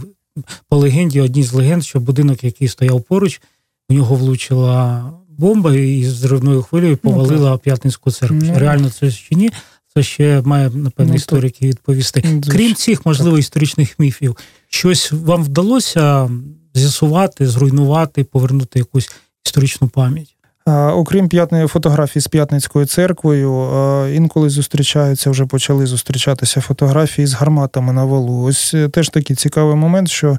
по 0.69 0.77
легенді, 0.77 1.21
одній 1.21 1.43
з 1.43 1.53
легенд, 1.53 1.83
що 1.83 1.99
будинок, 1.99 2.43
який 2.43 2.67
стояв 2.67 3.01
поруч, 3.01 3.41
у 3.89 3.93
нього 3.93 4.15
влучила 4.15 5.11
бомба 5.37 5.75
і 5.75 6.03
з 6.03 6.13
взривною 6.13 6.61
хвилею 6.61 6.99
ну, 7.03 7.11
повалила 7.11 7.51
ну, 7.51 7.57
п'ятницьку 7.57 8.11
церкву. 8.11 8.39
Ну, 8.41 8.59
Реально 8.59 8.89
це 8.89 9.11
чи 9.11 9.35
ні? 9.35 9.51
Це 9.95 10.03
ще 10.03 10.41
має 10.41 10.69
напевно 10.69 11.11
ну, 11.11 11.15
історики 11.15 11.67
відповісти. 11.67 12.19
Звичайно. 12.19 12.41
Крім 12.47 12.75
цих, 12.75 13.05
можливо, 13.05 13.37
історичних 13.37 13.99
міфів, 13.99 14.37
щось 14.67 15.11
вам 15.11 15.43
вдалося 15.43 16.29
з'ясувати, 16.73 17.47
зруйнувати, 17.47 18.23
повернути 18.23 18.79
якусь 18.79 19.11
історичну 19.45 19.87
пам'ять. 19.87 20.34
Окрім 20.67 21.27
п'ятної 21.29 21.67
фотографії 21.67 22.21
з 22.21 22.27
п'ятницькою 22.27 22.85
церквою, 22.85 23.69
інколи 24.13 24.49
зустрічаються, 24.49 25.29
вже 25.29 25.45
почали 25.45 25.85
зустрічатися 25.85 26.61
фотографії 26.61 27.27
з 27.27 27.33
гарматами 27.33 27.93
на 27.93 28.05
валу. 28.05 28.43
Ось 28.43 28.73
е, 28.73 28.89
теж 28.89 29.09
такий 29.09 29.35
цікавий 29.35 29.75
момент, 29.75 30.09
що 30.09 30.37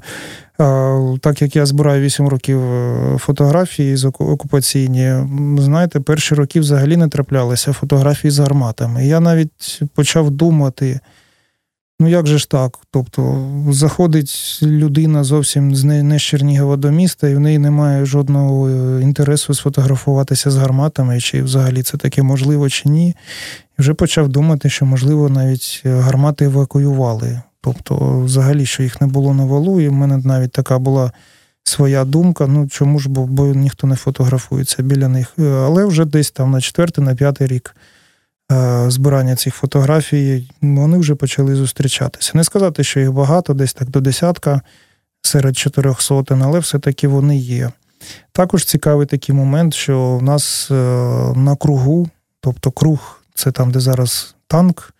так 1.21 1.41
як 1.41 1.55
я 1.55 1.65
збираю 1.65 2.01
8 2.01 2.27
років 2.27 2.61
е, 2.61 3.17
фотографії 3.17 3.95
з 3.95 4.05
окупаційні, 4.05 5.13
знаєте, 5.59 5.99
перші 5.99 6.35
роки 6.35 6.59
взагалі 6.59 6.97
не 6.97 7.07
траплялися 7.07 7.73
фотографії 7.73 8.31
з 8.31 8.39
гарматами. 8.39 9.07
Я 9.07 9.19
навіть 9.19 9.81
почав 9.95 10.31
думати. 10.31 10.99
Ну 11.99 12.07
як 12.07 12.27
же 12.27 12.37
ж 12.37 12.49
так? 12.49 12.79
Тобто 12.91 13.47
заходить 13.69 14.59
людина 14.63 15.23
зовсім 15.23 15.69
не 15.83 16.19
з 16.19 16.21
Чернігова 16.21 16.77
до 16.77 16.91
міста, 16.91 17.29
і 17.29 17.35
в 17.35 17.39
неї 17.39 17.57
немає 17.57 18.05
жодного 18.05 18.69
е, 18.69 19.01
інтересу 19.01 19.53
сфотографуватися 19.53 20.51
з 20.51 20.55
гарматами, 20.55 21.19
чи 21.19 21.43
взагалі 21.43 21.83
це 21.83 21.97
таке 21.97 22.23
можливо 22.23 22.69
чи 22.69 22.89
ні. 22.89 23.09
І 23.09 23.81
вже 23.81 23.93
почав 23.93 24.29
думати, 24.29 24.69
що, 24.69 24.85
можливо, 24.85 25.29
навіть 25.29 25.81
е, 25.85 25.89
гармати 25.89 26.45
евакуювали. 26.45 27.41
Тобто, 27.61 28.19
взагалі, 28.19 28.65
що 28.65 28.83
їх 28.83 29.01
не 29.01 29.07
було 29.07 29.33
на 29.33 29.45
валу, 29.45 29.81
і 29.81 29.87
в 29.87 29.93
мене 29.93 30.17
навіть 30.17 30.51
така 30.51 30.79
була 30.79 31.11
своя 31.63 32.05
думка. 32.05 32.47
Ну 32.47 32.67
чому 32.67 32.99
ж, 32.99 33.09
бо, 33.09 33.25
бо 33.25 33.45
ніхто 33.45 33.87
не 33.87 33.95
фотографується 33.95 34.83
біля 34.83 35.07
них. 35.07 35.33
Е, 35.39 35.43
але 35.43 35.85
вже 35.85 36.05
десь 36.05 36.31
там 36.31 36.51
на 36.51 36.61
четвертий, 36.61 37.03
на 37.03 37.15
п'ятий 37.15 37.47
рік. 37.47 37.75
Е, 38.51 38.85
збирання 38.91 39.35
цих 39.35 39.55
фотографій, 39.55 40.49
вони 40.61 40.97
вже 40.97 41.15
почали 41.15 41.55
зустрічатися. 41.55 42.31
Не 42.35 42.43
сказати, 42.43 42.83
що 42.83 42.99
їх 42.99 43.11
багато, 43.11 43.53
десь 43.53 43.73
так 43.73 43.89
до 43.89 44.01
десятка 44.01 44.61
серед 45.21 45.57
чотирьох 45.57 46.01
сотень, 46.01 46.41
але 46.41 46.59
все-таки 46.59 47.07
вони 47.07 47.37
є. 47.37 47.71
Також 48.31 48.65
цікавий 48.65 49.07
такий 49.07 49.35
момент, 49.35 49.73
що 49.73 50.17
в 50.17 50.23
нас 50.23 50.71
е, 50.71 50.73
на 51.35 51.55
кругу, 51.55 52.09
тобто 52.41 52.71
круг 52.71 53.21
це 53.35 53.51
там, 53.51 53.71
де 53.71 53.79
зараз 53.79 54.35
танк, 54.47 54.93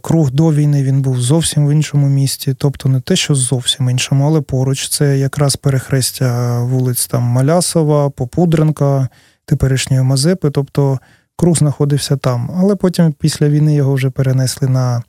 круг 0.00 0.30
до 0.30 0.52
війни 0.52 0.82
він 0.82 1.02
був 1.02 1.20
зовсім 1.20 1.66
в 1.66 1.70
іншому 1.70 2.08
місті, 2.08 2.54
тобто 2.54 2.88
не 2.88 3.00
те, 3.00 3.16
що 3.16 3.34
зовсім 3.34 3.90
іншому, 3.90 4.26
але 4.26 4.40
поруч 4.40 4.88
це 4.88 5.18
якраз 5.18 5.56
перехрестя 5.56 6.60
вулиць 6.60 7.06
там 7.06 7.22
Малясова, 7.22 8.10
Попудренка, 8.10 9.08
теперішньої 9.44 10.02
Мазепи. 10.02 10.50
тобто 10.50 10.98
круг 11.36 11.56
знаходився 11.58 12.16
там. 12.16 12.50
Але 12.60 12.76
потім 12.76 13.12
після 13.12 13.48
війни 13.48 13.74
його 13.74 13.94
вже 13.94 14.10
перенесли 14.10 14.68
на 14.68 15.02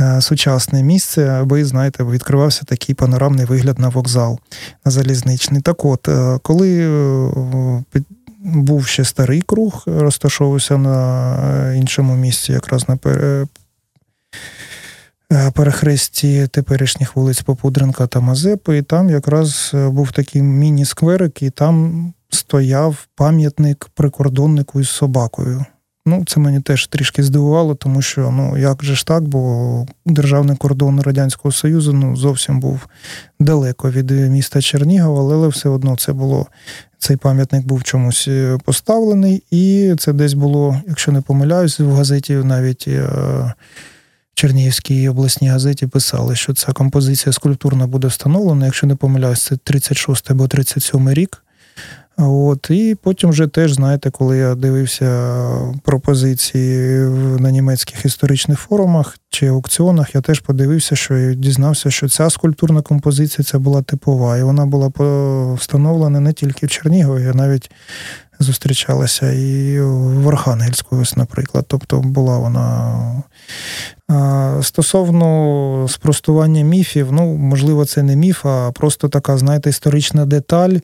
е, 0.00 0.20
сучасне 0.20 0.82
місце, 0.82 1.28
аби, 1.28 1.64
знаєте, 1.64 2.04
відкривався 2.04 2.64
такий 2.64 2.94
панорамний 2.94 3.46
вигляд 3.46 3.78
на 3.78 3.88
вокзал 3.88 4.38
на 4.84 4.90
залізничний. 4.90 5.60
Так 5.60 5.84
от, 5.84 6.08
е, 6.08 6.38
коли 6.42 6.86
був 8.44 8.86
ще 8.86 9.04
старий 9.04 9.42
круг, 9.42 9.82
розташовувався 9.86 10.78
на 10.78 11.74
іншому 11.74 12.14
місці, 12.16 12.52
якраз 12.52 12.86
на 12.88 12.96
перехресті 15.54 16.46
теперішніх 16.46 17.16
вулиць 17.16 17.42
Попудренка 17.42 18.06
та 18.06 18.20
Мазепи, 18.20 18.78
і 18.78 18.82
там 18.82 19.10
якраз 19.10 19.70
був 19.74 20.12
такий 20.12 20.42
міні-скверик, 20.42 21.42
і 21.42 21.50
там 21.50 22.12
стояв 22.34 23.06
пам'ятник 23.14 23.88
прикордоннику 23.94 24.80
із 24.80 24.88
собакою. 24.88 25.64
Ну, 26.06 26.24
це 26.26 26.40
мені 26.40 26.60
теж 26.60 26.86
трішки 26.86 27.22
здивувало, 27.22 27.74
тому 27.74 28.02
що 28.02 28.30
ну 28.30 28.58
як 28.58 28.84
же 28.84 28.94
ж 28.94 29.06
так, 29.06 29.22
бо 29.22 29.86
державний 30.06 30.56
кордон 30.56 31.00
Радянського 31.00 31.52
Союзу 31.52 31.92
ну 31.92 32.16
зовсім 32.16 32.60
був 32.60 32.86
далеко 33.40 33.90
від 33.90 34.10
міста 34.10 34.60
Чернігова, 34.60 35.34
але 35.34 35.48
все 35.48 35.68
одно 35.68 35.96
це 35.96 36.12
було. 36.12 36.46
Цей 36.98 37.16
пам'ятник 37.16 37.66
був 37.66 37.82
чомусь 37.82 38.28
е, 38.28 38.58
поставлений, 38.64 39.42
і 39.50 39.94
це 39.98 40.12
десь 40.12 40.34
було, 40.34 40.80
якщо 40.88 41.12
не 41.12 41.20
помиляюсь, 41.20 41.80
в 41.80 41.92
газеті 41.92 42.34
навіть 42.34 42.84
е, 42.88 43.08
Чернігівській 44.34 45.08
обласній 45.08 45.48
газеті 45.48 45.86
писали, 45.86 46.36
що 46.36 46.54
ця 46.54 46.72
композиція 46.72 47.32
скульптурна 47.32 47.86
буде 47.86 48.08
встановлена. 48.08 48.64
Якщо 48.64 48.86
не 48.86 48.94
помиляюсь, 48.94 49.42
це 49.42 49.56
36 49.56 50.30
або 50.30 50.48
37 50.48 51.10
рік. 51.10 51.42
От, 52.20 52.70
І 52.70 52.96
потім 53.02 53.30
вже 53.30 53.46
теж, 53.46 53.72
знаєте, 53.72 54.10
коли 54.10 54.38
я 54.38 54.54
дивився 54.54 55.40
пропозиції 55.82 57.00
на 57.40 57.50
німецьких 57.50 58.04
історичних 58.04 58.60
форумах 58.60 59.18
чи 59.30 59.46
аукціонах, 59.46 60.14
я 60.14 60.20
теж 60.20 60.40
подивився, 60.40 60.96
що 60.96 61.18
і 61.18 61.34
дізнався, 61.34 61.90
що 61.90 62.08
ця 62.08 62.30
скульптурна 62.30 62.82
композиція 62.82 63.44
це 63.44 63.58
була 63.58 63.82
типова, 63.82 64.36
і 64.36 64.42
вона 64.42 64.66
була 64.66 64.92
встановлена 65.54 66.20
не 66.20 66.32
тільки 66.32 66.66
в 66.66 66.70
Чернігові, 66.70 67.26
а 67.26 67.34
навіть 67.34 67.70
зустрічалася 68.40 69.32
і 69.32 69.80
в 69.80 70.28
Архангельську, 70.28 70.96
ось, 70.96 71.16
наприклад. 71.16 71.64
Тобто 71.68 72.00
була 72.00 72.38
вона. 72.38 73.22
Стосовно 74.62 75.86
спростування 75.88 76.62
міфів, 76.62 77.12
ну, 77.12 77.34
можливо, 77.36 77.84
це 77.84 78.02
не 78.02 78.16
міф, 78.16 78.46
а 78.46 78.70
просто 78.72 79.08
така, 79.08 79.38
знаєте, 79.38 79.70
історична 79.70 80.26
деталь. 80.26 80.76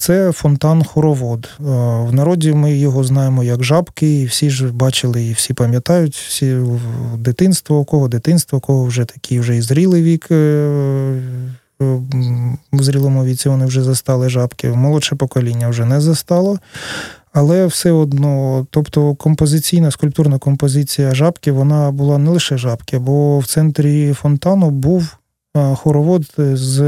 Це 0.00 0.32
фонтан 0.32 0.84
хоровод. 0.84 1.48
Е, 1.60 1.62
в 2.02 2.12
народі 2.12 2.52
ми 2.52 2.76
його 2.76 3.04
знаємо 3.04 3.44
як 3.44 3.64
жабки, 3.64 4.20
і 4.20 4.24
всі 4.24 4.50
ж 4.50 4.72
бачили 4.72 5.24
і 5.24 5.32
всі 5.32 5.54
пам'ятають, 5.54 6.14
всі 6.14 6.56
дитинство, 7.16 7.78
у 7.78 7.84
кого 7.84 8.08
дитинство, 8.08 8.58
у 8.58 8.60
кого 8.60 8.84
вже 8.84 9.04
такий 9.04 9.40
вже 9.40 9.56
і 9.56 9.60
зрілий 9.60 10.02
вік. 10.02 10.30
Е, 10.30 11.22
в 12.72 12.82
зрілому 12.82 13.24
віці 13.24 13.48
вони 13.48 13.66
вже 13.66 13.82
застали 13.82 14.28
жабки, 14.28 14.68
молодше 14.68 15.16
покоління 15.16 15.68
вже 15.68 15.84
не 15.84 16.00
застало. 16.00 16.58
Але 17.32 17.66
все 17.66 17.90
одно, 17.90 18.66
тобто 18.70 19.14
композиційна 19.14 19.90
скульптурна 19.90 20.38
композиція 20.38 21.14
жабки, 21.14 21.52
вона 21.52 21.90
була 21.90 22.18
не 22.18 22.30
лише 22.30 22.58
жабки, 22.58 22.98
бо 22.98 23.38
в 23.38 23.46
центрі 23.46 24.12
фонтану 24.12 24.70
був 24.70 25.16
е, 25.56 25.74
хоровод 25.74 26.24
з 26.38 26.80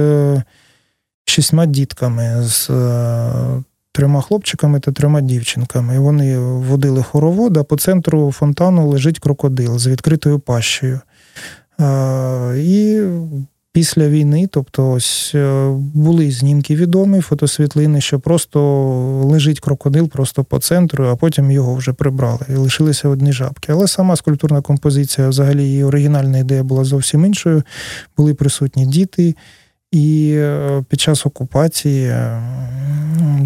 шістьма 1.30 1.66
дітками, 1.66 2.42
з 2.42 2.70
е, 2.70 3.62
трьома 3.92 4.20
хлопчиками 4.20 4.80
та 4.80 4.92
трьома 4.92 5.20
дівчинками. 5.20 5.98
Вони 5.98 6.38
водили 6.38 7.02
хоровод, 7.02 7.56
а 7.56 7.62
по 7.62 7.76
центру 7.76 8.32
фонтану 8.32 8.88
лежить 8.88 9.18
крокодил 9.18 9.78
з 9.78 9.86
відкритою 9.86 10.38
пащею. 10.38 11.00
Е, 11.80 12.58
і 12.58 13.02
після 13.72 14.08
війни, 14.08 14.48
тобто 14.52 14.90
ось 14.90 15.32
е, 15.34 15.70
були 15.94 16.30
знімки 16.30 16.76
відомі, 16.76 17.20
фотосвітлини, 17.20 18.00
що 18.00 18.20
просто 18.20 18.60
лежить 19.24 19.60
крокодил 19.60 20.08
просто 20.08 20.44
по 20.44 20.58
центру, 20.58 21.06
а 21.06 21.16
потім 21.16 21.50
його 21.50 21.74
вже 21.74 21.92
прибрали. 21.92 22.46
І 22.48 22.52
лишилися 22.52 23.08
одні 23.08 23.32
жабки. 23.32 23.72
Але 23.72 23.88
сама 23.88 24.16
скульптурна 24.16 24.60
композиція, 24.60 25.28
взагалі, 25.28 25.64
її 25.64 25.84
оригінальна 25.84 26.38
ідея 26.38 26.62
була 26.62 26.84
зовсім 26.84 27.24
іншою. 27.24 27.62
Були 28.16 28.34
присутні 28.34 28.86
діти. 28.86 29.34
І 29.90 30.34
е, 30.36 30.84
під 30.88 31.00
час 31.00 31.26
окупації 31.26 32.14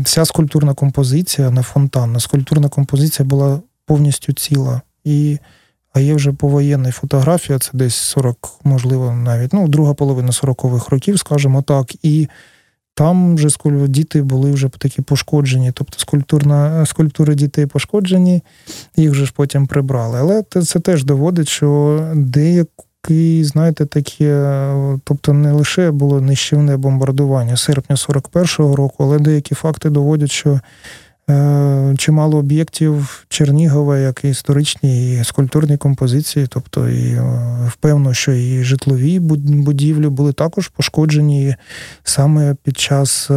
вся 0.05 0.25
скульптурна 0.25 0.75
композиція 0.75 1.51
на 1.51 1.63
фонтан, 1.63 2.21
скульптурна 2.21 2.69
композиція 2.69 3.29
була 3.29 3.61
повністю 3.87 4.33
ціла. 4.33 4.81
І, 5.05 5.39
А 5.93 6.01
є 6.01 6.15
вже 6.15 6.33
повоєнна 6.33 6.93
фотографія, 6.93 7.59
це 7.59 7.71
десь 7.73 7.95
40, 7.95 8.61
можливо, 8.65 9.13
навіть 9.13 9.53
ну, 9.53 9.69
друга 9.69 9.95
половина 9.95 10.31
40-х 10.31 10.89
років, 10.91 11.19
скажімо 11.19 11.63
так. 11.63 12.05
І 12.05 12.29
там 12.95 13.37
вже 13.37 13.49
діти 13.89 14.23
були 14.23 14.53
вже 14.53 14.69
такі 14.69 15.03
пошкоджені. 15.03 15.73
Тобто 15.73 15.99
скульптурна, 15.99 16.87
скульптури 16.87 17.35
дітей 17.35 17.67
пошкоджені, 17.67 18.43
їх 18.97 19.11
вже 19.11 19.27
ж 19.27 19.33
потім 19.37 19.67
прибрали. 19.67 20.19
Але 20.19 20.43
це 20.43 20.81
теж 20.81 21.05
доводить, 21.05 21.49
що 21.49 22.01
деяку 22.15 22.85
і, 23.11 23.45
знаєте, 23.45 23.87
таке, 23.87 24.55
тобто 25.05 25.33
не 25.33 25.53
лише 25.53 25.91
було 25.91 26.21
нищівне 26.21 26.77
бомбардування 26.77 27.57
серпня 27.57 27.97
41-го 27.97 28.77
року, 28.77 29.05
але 29.05 29.19
деякі 29.19 29.55
факти 29.55 29.91
доводять, 29.91 30.31
що 30.31 30.61
чимало 31.99 32.39
об'єктів 32.39 33.25
Чернігова, 33.29 33.99
як 33.99 34.25
і 34.25 34.29
історичні, 34.29 35.15
і 35.21 35.25
скульптурні 35.25 35.77
композиції, 35.77 36.47
тобто 36.47 36.89
і 36.89 37.09
е, 37.09 37.69
впевнено, 37.69 38.15
що 38.15 38.33
і 38.33 38.63
житлові 38.63 39.21
будівлі 39.21 40.09
були 40.09 40.33
також 40.33 40.69
пошкоджені 40.69 41.57
саме 42.03 42.57
під 42.63 42.79
час 42.79 43.31
е, 43.31 43.35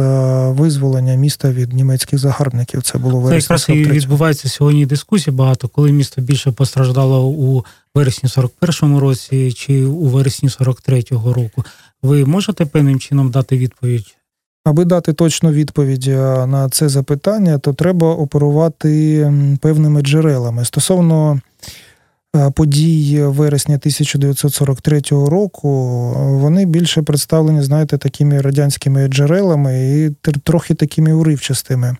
визволення 0.50 1.14
міста 1.14 1.50
від 1.50 1.72
німецьких 1.72 2.18
загарбників. 2.18 2.82
Це 2.82 2.98
було 2.98 3.28
Це 3.28 3.36
якраз 3.36 3.66
і 3.68 3.72
відбувається 3.72 4.48
сьогодні 4.48 4.86
дискусія 4.86 5.36
багато, 5.36 5.68
коли 5.68 5.92
місто 5.92 6.20
більше 6.20 6.52
постраждало 6.52 7.26
у 7.26 7.64
вересні 7.94 8.28
41-му 8.28 9.00
році 9.00 9.52
чи 9.52 9.84
у 9.84 10.04
вересні 10.04 10.48
43-го 10.48 11.32
року. 11.32 11.64
Ви 12.02 12.24
можете 12.24 12.66
певним 12.66 13.00
чином 13.00 13.30
дати 13.30 13.58
відповідь? 13.58 14.17
Аби 14.68 14.84
дати 14.84 15.12
точну 15.12 15.50
відповідь 15.50 16.06
на 16.46 16.68
це 16.70 16.88
запитання, 16.88 17.58
то 17.58 17.72
треба 17.72 18.14
оперувати 18.14 19.32
певними 19.60 20.02
джерелами. 20.02 20.64
Стосовно 20.64 21.28
Е, 21.28 21.40
подій 22.54 23.22
вересня 23.22 23.74
1943 23.74 25.00
року, 25.10 25.68
вони 26.16 26.66
більше 26.66 27.02
представлені, 27.02 27.62
знаєте, 27.62 27.98
такими 27.98 28.40
радянськими 28.40 29.08
джерелами 29.08 29.96
і 29.96 30.30
трохи 30.44 30.74
такими 30.74 31.12
уривчастими. 31.12 31.88
Е, 31.88 31.96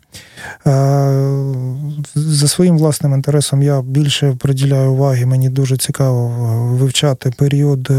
за 2.15 2.49
своїм 2.49 2.79
власним 2.79 3.15
інтересом 3.15 3.63
я 3.63 3.83
більше 3.83 4.37
приділяю 4.39 4.93
уваги, 4.93 5.27
мені 5.27 5.49
дуже 5.49 5.77
цікаво 5.77 6.29
вивчати 6.73 7.31
період 7.39 7.91
е, 7.91 7.95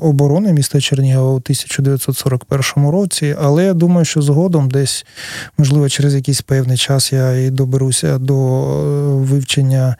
оборони 0.00 0.52
міста 0.52 0.80
Чернігова 0.80 1.30
у 1.30 1.36
1941 1.36 2.90
році, 2.90 3.36
але 3.40 3.64
я 3.64 3.74
думаю, 3.74 4.04
що 4.04 4.22
згодом 4.22 4.70
десь, 4.70 5.06
можливо, 5.58 5.88
через 5.88 6.14
якийсь 6.14 6.42
певний 6.42 6.76
час 6.76 7.12
я 7.12 7.36
і 7.36 7.50
доберуся 7.50 8.18
до 8.18 8.60
вивчення 9.16 9.96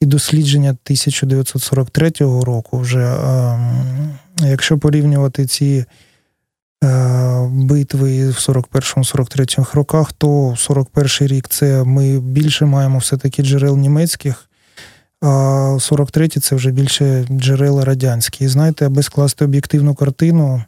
і 0.00 0.06
дослідження 0.06 0.70
1943 0.70 2.10
року 2.20 2.78
вже. 2.78 3.16
Якщо 4.42 4.78
порівнювати 4.78 5.46
ці 5.46 5.84
е, 6.84 7.48
битви 7.52 8.28
в 8.28 8.34
41-43 8.34 9.74
роках, 9.74 10.12
то 10.12 10.54
41 10.58 11.28
рік 11.28 11.48
це 11.48 11.84
ми 11.84 12.20
більше 12.20 12.64
маємо 12.64 12.98
все-таки 12.98 13.42
джерел 13.42 13.76
німецьких, 13.76 14.50
а 15.20 15.26
43-й 15.80 16.40
це 16.40 16.56
вже 16.56 16.70
більше 16.70 17.24
джерела 17.30 17.84
радянські. 17.84 18.44
І 18.44 18.48
знаєте, 18.48 18.86
аби 18.86 19.02
скласти 19.02 19.44
об'єктивну 19.44 19.94
картину, 19.94 20.64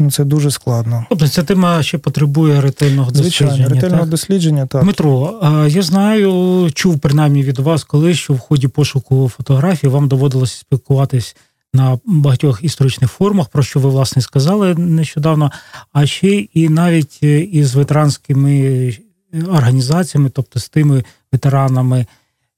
Ну, 0.00 0.10
це 0.10 0.24
дуже 0.24 0.50
складно. 0.50 1.04
Тобто 1.08 1.28
ця 1.28 1.42
тема 1.42 1.82
ще 1.82 1.98
потребує 1.98 2.60
ретельного 2.60 3.10
Звичайно, 3.14 3.52
дослідження. 3.52 3.74
ретельного 3.74 4.02
так? 4.02 4.10
дослідження, 4.10 4.66
так. 4.66 4.82
Дмитро, 4.82 5.40
я 5.68 5.82
знаю, 5.82 6.70
чув 6.74 6.98
принаймні 6.98 7.42
від 7.42 7.58
вас, 7.58 7.84
коли 7.84 8.14
що 8.14 8.32
в 8.32 8.38
ході 8.38 8.68
пошуку 8.68 9.28
фотографій 9.36 9.88
вам 9.88 10.08
доводилося 10.08 10.56
спілкуватись 10.56 11.36
на 11.74 11.98
багатьох 12.04 12.64
історичних 12.64 13.10
формах, 13.10 13.48
про 13.48 13.62
що 13.62 13.80
ви 13.80 13.90
власне 13.90 14.22
сказали 14.22 14.74
нещодавно, 14.74 15.50
а 15.92 16.06
ще 16.06 16.28
і 16.28 16.68
навіть 16.68 17.18
е, 17.22 17.40
із 17.40 17.74
ветеранськими 17.74 18.94
організаціями, 19.48 20.30
тобто 20.30 20.60
з 20.60 20.68
тими 20.68 21.04
ветеранами 21.32 22.06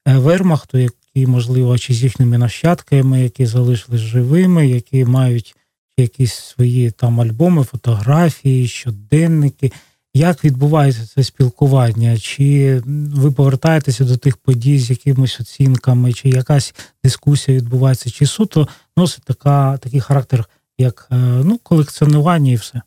е, 0.07 0.17
Вермахту, 0.17 0.77
які 0.77 1.27
можливо, 1.27 1.77
чи 1.77 1.93
з 1.93 2.03
їхніми 2.03 2.37
нащадками, 2.37 3.21
які 3.21 3.45
залишились 3.45 4.01
живими, 4.01 4.67
які 4.67 5.05
мають 5.05 5.55
якісь 5.97 6.33
свої 6.33 6.91
там 6.91 7.21
альбоми, 7.21 7.63
фотографії, 7.63 8.67
щоденники. 8.67 9.71
Як 10.13 10.45
відбувається 10.45 11.07
це 11.15 11.23
спілкування? 11.23 12.17
Чи 12.17 12.81
ви 13.15 13.31
повертаєтеся 13.31 14.05
до 14.05 14.17
тих 14.17 14.37
подій 14.37 14.79
з 14.79 14.89
якимись 14.89 15.39
оцінками, 15.39 16.13
чи 16.13 16.29
якась 16.29 16.75
дискусія 17.03 17.57
відбувається, 17.57 18.09
чи 18.09 18.25
суто 18.25 18.67
носить 18.97 19.23
така, 19.23 19.77
такий 19.77 19.99
характер, 19.99 20.49
як 20.77 21.07
е, 21.11 21.15
ну, 21.43 21.59
колекціонування 21.63 22.51
і 22.51 22.55
все? 22.55 22.81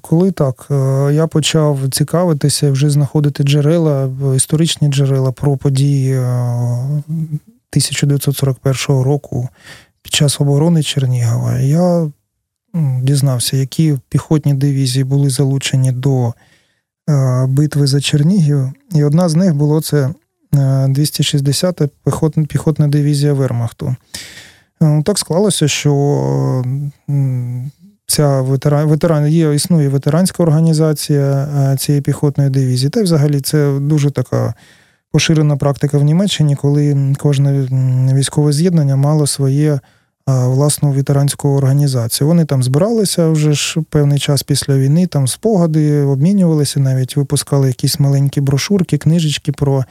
Коли 0.00 0.32
так, 0.32 0.66
е, 0.70 1.10
я 1.14 1.26
почав 1.26 1.78
цікавитися, 1.90 2.70
вже 2.70 2.90
знаходити 2.90 3.42
джерела, 3.42 4.10
історичні 4.36 4.88
джерела 4.88 5.32
про 5.32 5.56
події 5.56 6.18
1941 6.18 8.74
е, 8.88 9.04
року 9.04 9.48
під 10.08 10.14
час 10.14 10.40
оборони 10.40 10.82
Чернігова, 10.82 11.58
я 11.58 12.10
дізнався, 13.02 13.56
які 13.56 13.98
піхотні 14.08 14.54
дивізії 14.54 15.04
були 15.04 15.30
залучені 15.30 15.92
до 15.92 16.32
е, 17.10 17.46
битви 17.48 17.86
за 17.86 18.00
Чернігів. 18.00 18.72
І 18.94 19.04
одна 19.04 19.28
з 19.28 19.34
них 19.34 19.54
було 19.54 19.82
це 19.82 20.10
260-та 20.52 21.88
піхотна 22.48 22.88
дивізія 22.88 23.32
Вермахту. 23.32 23.96
Так 25.04 25.18
склалося, 25.18 25.68
що 25.68 26.64
ця 28.06 28.40
ветеран, 28.40 28.88
ветеран 28.88 29.28
є, 29.28 29.54
існує 29.54 29.88
ветеранська 29.88 30.42
організація 30.42 31.48
е, 31.72 31.76
цієї 31.76 32.02
піхотної 32.02 32.50
дивізії. 32.50 32.90
Та 32.90 33.00
й 33.00 33.02
взагалі 33.02 33.40
це 33.40 33.78
дуже 33.80 34.10
така 34.10 34.54
поширена 35.12 35.56
практика 35.56 35.98
в 35.98 36.02
Німеччині, 36.02 36.56
коли 36.56 37.14
кожне 37.18 37.68
військове 38.14 38.52
з'єднання 38.52 38.96
мало 38.96 39.26
своє 39.26 39.72
е, 39.72 39.80
власну 40.28 40.92
ветеранську 40.92 41.48
організацію. 41.48 42.28
Вони 42.28 42.44
там 42.44 42.62
збиралися 42.62 43.28
вже 43.28 43.52
ж 43.52 43.80
певний 43.90 44.18
час 44.18 44.42
після 44.42 44.74
війни, 44.74 45.06
там 45.06 45.28
спогади 45.28 46.02
обмінювалися, 46.02 46.80
навіть 46.80 47.16
випускали 47.16 47.68
якісь 47.68 48.00
маленькі 48.00 48.40
брошурки, 48.40 48.98
книжечки 48.98 49.52
про. 49.52 49.84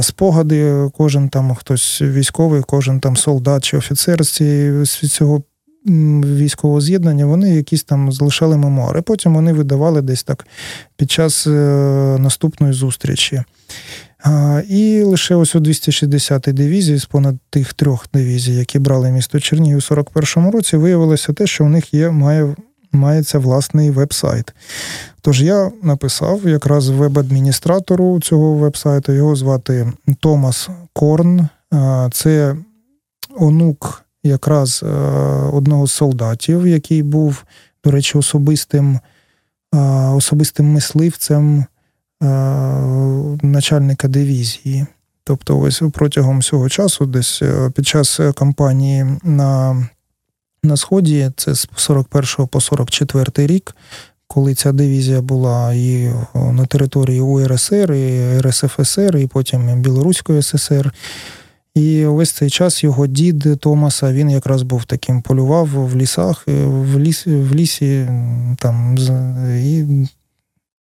Спогади, 0.00 0.90
кожен 0.96 1.28
там 1.28 1.54
хтось 1.54 2.02
військовий, 2.02 2.62
кожен 2.66 3.00
там 3.00 3.16
солдат 3.16 3.64
чи 3.64 3.76
офіцер 3.76 4.24
з 4.24 4.84
цього 4.86 5.42
військового 5.86 6.80
з'єднання, 6.80 7.26
вони 7.26 7.50
якісь 7.50 7.84
там 7.84 8.12
залишали 8.12 8.56
мемуари. 8.56 9.02
Потім 9.02 9.34
вони 9.34 9.52
видавали 9.52 10.02
десь 10.02 10.22
так 10.22 10.46
під 10.96 11.10
час 11.10 11.46
е, 11.46 11.50
наступної 12.18 12.72
зустрічі. 12.72 13.42
І 14.68 15.02
лише 15.02 15.34
ось 15.34 15.54
у 15.54 15.58
260-й 15.60 16.52
дивізії 16.52 16.98
з 16.98 17.04
понад 17.04 17.36
тих 17.50 17.72
трьох 17.72 18.06
дивізій, 18.14 18.54
які 18.54 18.78
брали 18.78 19.10
місто 19.10 19.40
Чернігів 19.40 19.76
у 19.76 19.80
41-му 19.80 20.50
році, 20.50 20.76
виявилося 20.76 21.32
те, 21.32 21.46
що 21.46 21.64
у 21.64 21.68
них 21.68 21.94
є, 21.94 22.10
має, 22.10 22.56
мається 22.92 23.38
власний 23.38 23.90
веб-сайт. 23.90 24.54
Тож 25.20 25.42
я 25.42 25.70
написав 25.82 26.48
якраз 26.48 26.88
веб-адміністратору 26.88 28.20
цього 28.20 28.54
веб-сайту, 28.54 29.12
його 29.12 29.36
звати 29.36 29.92
Томас 30.20 30.68
Корн. 30.92 31.48
Це 32.12 32.56
онук 33.36 34.03
якраз 34.24 34.82
е, 34.82 34.86
одного 35.52 35.86
з 35.86 35.92
солдатів, 35.92 36.66
який 36.66 37.02
був, 37.02 37.44
до 37.84 37.90
речі, 37.90 38.18
особистим 38.18 39.00
е, 39.74 39.78
особистим 40.08 40.66
мисливцем 40.66 41.58
е, 41.58 41.66
начальника 43.42 44.08
дивізії. 44.08 44.86
Тобто, 45.24 45.58
ось 45.58 45.82
протягом 45.92 46.38
всього 46.38 46.68
часу, 46.68 47.06
десь 47.06 47.42
під 47.74 47.86
час 47.86 48.20
кампанії 48.34 49.06
на 49.22 49.86
на 50.62 50.76
Сході, 50.76 51.30
це 51.36 51.54
з 51.54 51.68
41 51.76 52.46
по 52.46 52.60
44 52.60 53.46
рік, 53.46 53.76
коли 54.26 54.54
ця 54.54 54.72
дивізія 54.72 55.20
була 55.20 55.72
і 55.74 56.12
на 56.34 56.66
території 56.66 57.20
УРСР, 57.20 57.92
і 57.92 58.40
РСФСР, 58.40 59.16
і 59.16 59.26
потім 59.26 59.82
Білоруської 59.82 60.42
ССР. 60.42 60.92
І 61.74 62.06
весь 62.06 62.30
цей 62.30 62.50
час 62.50 62.84
його 62.84 63.06
дід 63.06 63.60
Томаса 63.60 64.12
він 64.12 64.30
якраз 64.30 64.62
був 64.62 64.84
таким, 64.84 65.22
полював 65.22 65.66
в 65.66 65.96
лісах, 65.96 66.44
е, 66.48 66.64
в 66.66 66.98
ліс, 66.98 67.26
в 67.26 67.54
лісі 67.54 68.08
там 68.58 68.96
і 69.64 69.84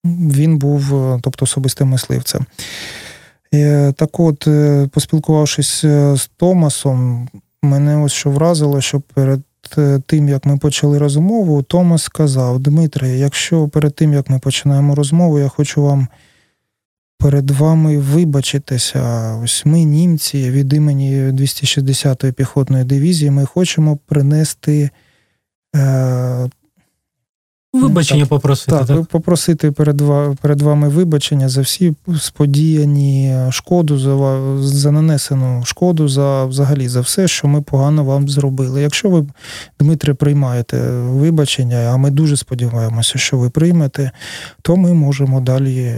він 0.06 0.58
був, 0.58 0.96
е, 0.96 1.20
тобто 1.24 1.44
особистим 1.44 1.88
мисливцем. 1.88 2.46
Так 3.96 4.20
от, 4.20 4.48
е, 4.48 4.90
поспілкувавшись 4.92 5.82
з 6.16 6.30
Томасом, 6.38 7.28
мене 7.62 7.98
ось 7.98 8.12
що 8.12 8.30
вразило, 8.30 8.82
що 8.82 9.00
перед 9.00 9.42
тим, 10.06 10.30
як 10.30 10.46
ми 10.46 10.58
почали 10.58 10.98
розмову, 10.98 11.64
Томас 11.64 12.04
сказав: 12.04 12.60
Дмитре, 12.60 13.10
якщо 13.10 13.68
перед 13.68 13.96
тим, 13.96 14.14
як 14.14 14.30
ми 14.30 14.40
починаємо 14.40 14.96
розмову, 14.96 15.40
я 15.40 15.48
хочу 15.48 15.84
вам 15.84 16.08
перед 17.24 17.52
вами 17.52 17.98
вибачитися. 17.98 19.34
Ось 19.44 19.66
ми, 19.66 19.84
німці, 19.84 20.52
від 20.52 20.74
імені 20.74 21.16
260-ї 21.16 22.32
піхотної 22.32 22.84
дивізії, 22.84 23.32
ми 23.32 23.46
хочемо 23.46 23.98
принести. 24.06 24.90
Е, 27.76 27.80
Вибачення 27.80 28.22
так, 28.22 28.30
попросити. 28.30 28.72
Так, 28.72 28.88
так, 28.88 29.06
попросити 29.06 29.72
перед 29.72 30.02
перед 30.42 30.62
вами 30.62 30.90
вибачення 30.90 31.50
за 31.50 31.62
всі 31.62 31.94
сподіяні 32.20 33.36
шкоду, 33.52 34.00
за 34.00 34.40
за 34.60 34.92
нанесену 34.92 35.66
шкоду, 35.66 36.08
за 36.08 36.46
взагалі 36.46 36.88
за 36.88 37.02
все, 37.02 37.28
що 37.28 37.48
ми 37.48 37.62
погано 37.62 38.04
вам 38.04 38.30
зробили. 38.30 38.82
Якщо 38.82 39.10
ви, 39.10 39.26
Дмитре, 39.80 40.14
приймаєте 40.14 40.78
вибачення, 40.92 41.78
а 41.94 41.98
ми 41.98 42.12
дуже 42.12 42.38
сподіваємося, 42.38 43.18
що 43.18 43.38
ви 43.38 43.50
приймете, 43.50 44.12
то 44.62 44.76
ми 44.76 44.94
можемо 44.94 45.42
далі 45.42 45.96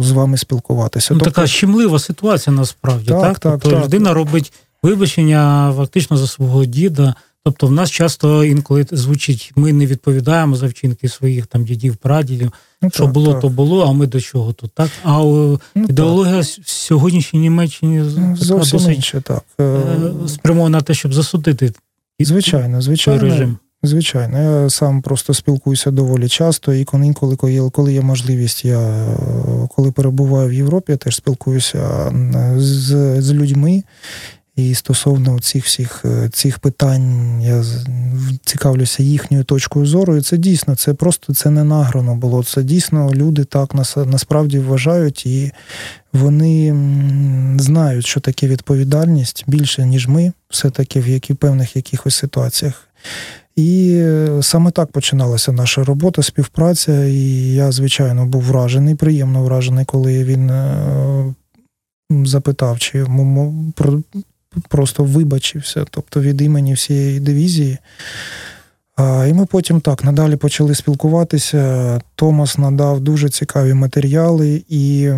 з 0.00 0.10
вами 0.10 0.36
спілкуватися. 0.36 1.14
Ну, 1.14 1.20
тобто, 1.20 1.34
Така 1.34 1.46
щемлива 1.46 1.98
ситуація 1.98 2.56
насправді. 2.56 3.08
Так, 3.08 3.20
так, 3.20 3.38
так, 3.38 3.52
тобто 3.52 3.70
так. 3.70 3.84
людина 3.84 4.14
робить 4.14 4.52
вибачення 4.82 5.72
фактично 5.76 6.16
за 6.16 6.26
свого 6.26 6.64
діда. 6.64 7.14
Тобто, 7.48 7.66
в 7.66 7.72
нас 7.72 7.90
часто 7.90 8.44
інколи 8.44 8.86
звучить, 8.90 9.52
ми 9.56 9.72
не 9.72 9.86
відповідаємо 9.86 10.56
за 10.56 10.66
вчинки 10.66 11.08
своїх 11.08 11.46
там 11.46 11.64
дідів, 11.64 11.96
прадідів. 11.96 12.52
Ну, 12.82 12.90
що 12.90 13.04
так, 13.04 13.12
було, 13.12 13.32
так. 13.32 13.40
то 13.40 13.48
було, 13.48 13.84
а 13.84 13.92
ми 13.92 14.06
до 14.06 14.20
чого 14.20 14.52
тут. 14.52 14.70
Так? 14.74 14.90
А 15.04 15.18
ну, 15.18 15.60
ідеологія 15.74 16.36
так. 16.36 16.64
в 16.64 16.70
сьогоднішній 16.70 17.40
Німеччині 17.40 17.98
ну, 18.18 18.36
зовсім 18.36 18.78
досить 18.78 18.96
інше, 18.96 19.22
так. 19.24 19.44
Е, 19.60 19.86
спрямована 20.26 20.78
на 20.78 20.82
те, 20.82 20.94
щоб 20.94 21.14
засудити 21.14 21.72
звичайно, 22.20 22.82
звичайно. 22.82 23.20
той 23.20 23.30
режим. 23.30 23.58
Звичайно, 23.82 24.62
я 24.62 24.70
сам 24.70 25.02
просто 25.02 25.34
спілкуюся 25.34 25.90
доволі 25.90 26.28
часто, 26.28 26.74
і 26.74 26.86
інколи, 26.92 27.36
коли 27.36 27.70
коли 27.70 27.92
є 27.92 28.00
можливість, 28.00 28.64
я 28.64 29.06
коли 29.76 29.92
перебуваю 29.92 30.48
в 30.48 30.52
Європі, 30.52 30.92
я 30.92 30.98
теж 30.98 31.16
спілкуюся 31.16 32.12
з, 32.56 33.22
з 33.22 33.32
людьми. 33.32 33.82
І 34.58 34.74
стосовно 34.74 35.40
цих 35.40 35.64
всіх 35.64 36.04
е, 36.04 36.28
цих 36.32 36.58
питань 36.58 37.40
я 37.42 37.64
цікавлюся 38.44 39.02
їхньою 39.02 39.44
точкою 39.44 39.86
зору. 39.86 40.16
І 40.16 40.20
Це 40.20 40.36
дійсно, 40.36 40.76
це 40.76 40.94
просто 40.94 41.34
це 41.34 41.50
не 41.50 41.64
награно 41.64 42.14
було. 42.16 42.44
Це 42.44 42.62
дійсно 42.62 43.14
люди 43.14 43.44
так 43.44 43.74
насправді 44.06 44.58
вважають, 44.58 45.26
і 45.26 45.52
вони 46.12 46.76
знають, 47.58 48.06
що 48.06 48.20
таке 48.20 48.48
відповідальність 48.48 49.44
більше, 49.46 49.86
ніж 49.86 50.08
ми, 50.08 50.32
все-таки 50.50 51.00
в 51.00 51.08
які 51.08 51.34
певних 51.34 51.76
якихось 51.76 52.14
ситуаціях. 52.14 52.88
І 53.56 53.94
е, 53.96 54.38
саме 54.42 54.70
так 54.70 54.92
починалася 54.92 55.52
наша 55.52 55.84
робота, 55.84 56.22
співпраця. 56.22 57.04
І 57.04 57.52
я, 57.54 57.72
звичайно, 57.72 58.26
був 58.26 58.42
вражений, 58.42 58.94
приємно 58.94 59.42
вражений, 59.42 59.84
коли 59.84 60.24
він 60.24 60.50
е, 60.50 61.34
запитав, 62.10 62.78
чи 62.78 63.04
просто 64.68 65.04
вибачився, 65.04 65.84
тобто 65.90 66.20
від 66.20 66.40
імені 66.40 66.72
всієї 66.74 67.20
дивізії. 67.20 67.78
І 68.98 69.32
ми 69.32 69.46
потім 69.46 69.80
так 69.80 70.04
надалі 70.04 70.36
почали 70.36 70.74
спілкуватися. 70.74 72.00
Томас 72.14 72.58
надав 72.58 73.00
дуже 73.00 73.28
цікаві 73.28 73.74
матеріали, 73.74 74.62
і 74.68 75.10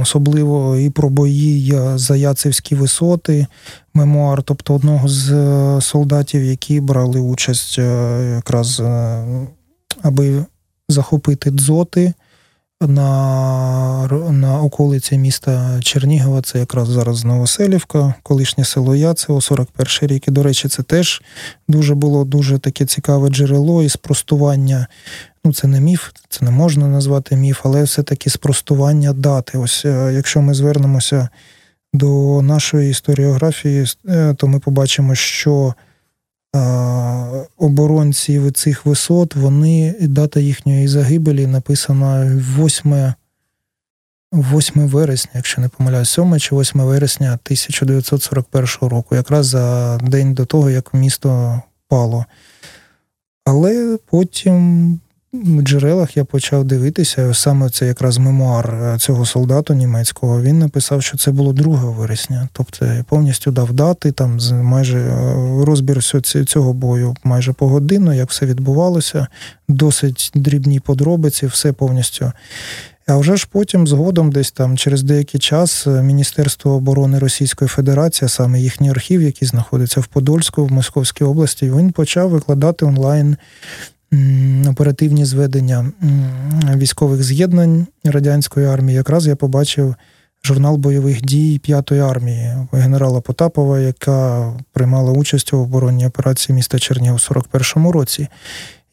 особливо 0.00 0.76
і 0.76 0.90
про 0.90 1.10
бої 1.10 1.74
за 1.94 2.16
Яцевські 2.16 2.74
висоти, 2.74 3.46
мемуар, 3.94 4.42
тобто 4.42 4.74
одного 4.74 5.08
з 5.08 5.32
е, 5.32 5.80
солдатів, 5.80 6.44
які 6.44 6.80
брали 6.80 7.20
участь 7.20 7.78
е, 7.78 8.32
якраз 8.36 8.80
е, 8.80 9.24
аби 10.02 10.44
захопити 10.88 11.50
дзоти 11.50 12.12
на 12.80 14.08
на 14.30 14.62
околиці 14.62 15.18
міста 15.18 15.80
Чернігова, 15.82 16.42
це 16.42 16.58
якраз 16.58 16.88
зараз 16.88 17.24
Новоселівка, 17.24 18.14
колишнє 18.22 18.64
село 18.64 18.96
Яцево, 18.96 19.40
41 19.40 20.08
рік. 20.08 20.28
І, 20.28 20.30
до 20.30 20.42
речі, 20.42 20.68
це 20.68 20.82
теж 20.82 21.22
дуже 21.68 21.94
було 21.94 22.24
дуже 22.24 22.58
таке 22.58 22.86
цікаве 22.86 23.28
джерело 23.28 23.82
і 23.82 23.88
спростування. 23.88 24.86
Ну, 25.44 25.52
це 25.52 25.68
не 25.68 25.80
міф, 25.80 26.10
це 26.28 26.44
не 26.44 26.50
можна 26.50 26.86
назвати 26.86 27.36
міф, 27.36 27.60
але 27.64 27.82
все-таки 27.82 28.30
спростування 28.30 29.12
дати. 29.12 29.58
Ось 29.58 29.84
е, 29.84 30.12
якщо 30.14 30.42
ми 30.42 30.54
звернемося 30.54 31.28
до 31.92 32.42
нашої 32.42 32.90
історіографії, 32.90 33.86
е, 34.08 34.34
то 34.34 34.46
ми 34.46 34.58
побачимо, 34.58 35.14
що 35.14 35.74
оборонців 37.58 38.52
цих 38.52 38.86
висот, 38.86 39.34
вони 39.36 39.94
дата 40.00 40.40
їхньої 40.40 40.88
загибелі 40.88 41.46
написана 41.46 42.40
8 42.58 43.12
8 44.32 44.88
вересня, 44.88 45.30
якщо 45.34 45.60
не 45.60 45.68
помиляюсь, 45.68 46.10
7 46.10 46.38
чи 46.38 46.56
8 46.56 46.80
вересня 46.80 47.26
1941 47.26 48.88
року, 48.88 49.14
якраз 49.14 49.46
за 49.46 49.98
день 49.98 50.34
до 50.34 50.44
того, 50.46 50.70
як 50.70 50.94
місто 50.94 51.62
пало. 51.88 52.24
Але 53.44 53.98
потім 54.10 55.00
джерелах 55.34 56.16
я 56.16 56.24
почав 56.24 56.64
дивитися, 56.64 57.34
саме 57.34 57.70
це 57.70 57.86
якраз 57.86 58.18
мемуар 58.18 58.74
е, 58.74 58.98
цього 58.98 59.26
солдату 59.26 59.74
німецького. 59.74 60.42
Він 60.42 60.58
написав, 60.58 61.02
що 61.02 61.18
це 61.18 61.30
було 61.30 61.52
2 61.52 61.90
вересня. 61.90 62.48
Тобто 62.52 62.86
повністю 63.08 63.50
дав 63.50 63.72
дати, 63.72 64.12
там 64.12 64.38
майже 64.52 64.98
е, 64.98 65.34
розбір 65.64 66.02
цього 66.46 66.72
бою 66.72 67.14
майже 67.24 67.52
по 67.52 67.68
годину, 67.68 68.12
як 68.12 68.30
все 68.30 68.46
відбувалося, 68.46 69.26
досить 69.68 70.30
дрібні 70.34 70.80
подробиці, 70.80 71.46
все 71.46 71.72
повністю. 71.72 72.32
А 73.06 73.16
вже 73.16 73.36
ж 73.36 73.48
потім, 73.52 73.86
згодом, 73.86 74.32
десь 74.32 74.52
там 74.52 74.76
через 74.76 75.02
деякий 75.02 75.40
час, 75.40 75.86
е, 75.86 76.02
Міністерство 76.02 76.72
оборони 76.72 77.18
Російської 77.18 77.68
Федерації, 77.68 78.28
саме 78.28 78.60
їхній 78.60 78.90
архів, 78.90 79.22
який 79.22 79.48
знаходиться 79.48 80.00
в 80.00 80.06
Подольську, 80.06 80.66
в 80.66 80.72
Московській 80.72 81.24
області, 81.24 81.72
він 81.76 81.92
почав 81.92 82.30
викладати 82.30 82.84
онлайн 82.84 83.36
оперативні 84.68 85.24
зведення 85.24 85.92
військових 86.76 87.22
з'єднань 87.22 87.86
радянської 88.04 88.66
армії. 88.66 88.96
Якраз 88.96 89.26
я 89.26 89.36
побачив 89.36 89.94
журнал 90.44 90.76
бойових 90.76 91.22
дій 91.22 91.58
п'ятої 91.58 92.00
армії 92.00 92.56
генерала 92.72 93.20
Потапова, 93.20 93.80
яка 93.80 94.52
приймала 94.72 95.12
участь 95.12 95.52
у 95.52 95.58
оборонній 95.58 96.06
операції 96.06 96.56
міста 96.56 96.78
Чернігів 96.78 97.14
у 97.14 97.16
41-му 97.16 97.92
році. 97.92 98.28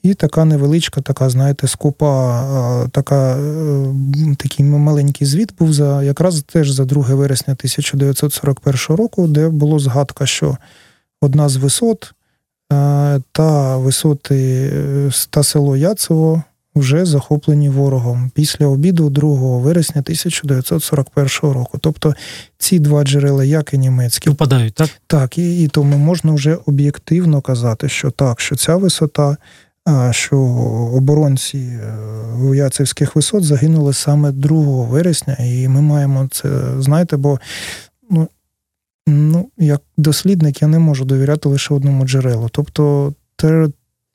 І 0.03 0.13
така 0.13 0.45
невеличка, 0.45 1.01
така, 1.01 1.29
знаєте, 1.29 1.67
скупа, 1.67 2.87
така, 2.91 3.37
е, 3.37 4.35
такий 4.37 4.65
маленький 4.65 5.27
звіт 5.27 5.53
був 5.59 5.73
за 5.73 6.03
якраз 6.03 6.43
теж 6.43 6.71
за 6.71 6.85
2 6.85 7.15
вересня 7.15 7.53
1941 7.53 8.97
року, 8.97 9.27
де 9.27 9.49
було 9.49 9.79
згадка, 9.79 10.25
що 10.25 10.57
одна 11.21 11.49
з 11.49 11.55
висот 11.55 12.13
та 13.31 13.77
висоти 13.77 14.69
е, 14.73 15.09
та 15.29 15.43
село 15.43 15.77
Яцево 15.77 16.43
вже 16.75 17.05
захоплені 17.05 17.69
ворогом 17.69 18.31
після 18.33 18.65
обіду 18.65 19.09
2 19.09 19.57
вересня 19.57 20.01
1941 20.01 21.53
року. 21.53 21.77
Тобто 21.81 22.13
ці 22.57 22.79
два 22.79 23.03
джерела, 23.03 23.43
як 23.43 23.73
і 23.73 23.77
німецькі, 23.77 24.29
впадають, 24.29 24.73
так? 24.73 24.89
Так, 25.07 25.37
і, 25.37 25.63
і 25.63 25.67
тому 25.67 25.97
можна 25.97 26.33
вже 26.33 26.57
об'єктивно 26.65 27.41
казати, 27.41 27.89
що 27.89 28.11
так, 28.11 28.39
що 28.41 28.55
ця 28.55 28.75
висота 28.75 29.37
що 30.11 30.37
оборонці 30.93 31.57
е, 31.57 31.97
Уяцевських 32.41 33.15
висот 33.15 33.43
загинули 33.43 33.93
саме 33.93 34.31
2 34.31 34.83
вересня, 34.83 35.37
і 35.39 35.67
ми 35.67 35.81
маємо 35.81 36.27
це, 36.31 36.49
знаєте, 36.79 37.17
бо 37.17 37.39
ну, 38.09 38.27
ну, 39.07 39.49
як 39.57 39.81
дослідник 39.97 40.61
я 40.61 40.67
не 40.67 40.79
можу 40.79 41.05
довіряти 41.05 41.49
лише 41.49 41.73
одному 41.73 42.05
джерелу. 42.05 42.49
Тобто, 42.51 43.13
те, 43.35 43.67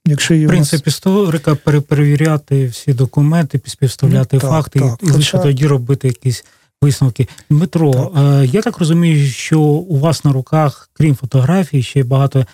якщо 0.06 0.34
В 0.34 0.46
принципі, 0.46 0.82
нас... 0.86 0.94
історика 0.94 1.54
перепровіряти 1.54 2.66
всі 2.66 2.92
документи, 2.92 3.60
співставляти 3.66 4.36
ну, 4.36 4.40
так, 4.40 4.50
факти 4.50 4.80
так. 4.80 4.98
і 5.02 5.06
лише 5.10 5.38
Хоча... 5.38 5.48
тоді 5.48 5.66
робити 5.66 6.08
якісь. 6.08 6.44
Висновки 6.82 7.28
Дмитро, 7.50 7.92
так. 7.92 8.42
Е, 8.42 8.46
я 8.46 8.62
так 8.62 8.78
розумію, 8.78 9.26
що 9.26 9.60
у 9.60 9.98
вас 9.98 10.24
на 10.24 10.32
руках, 10.32 10.90
крім 10.92 11.14
фотографій, 11.14 11.82
ще 11.82 12.04
багато 12.04 12.46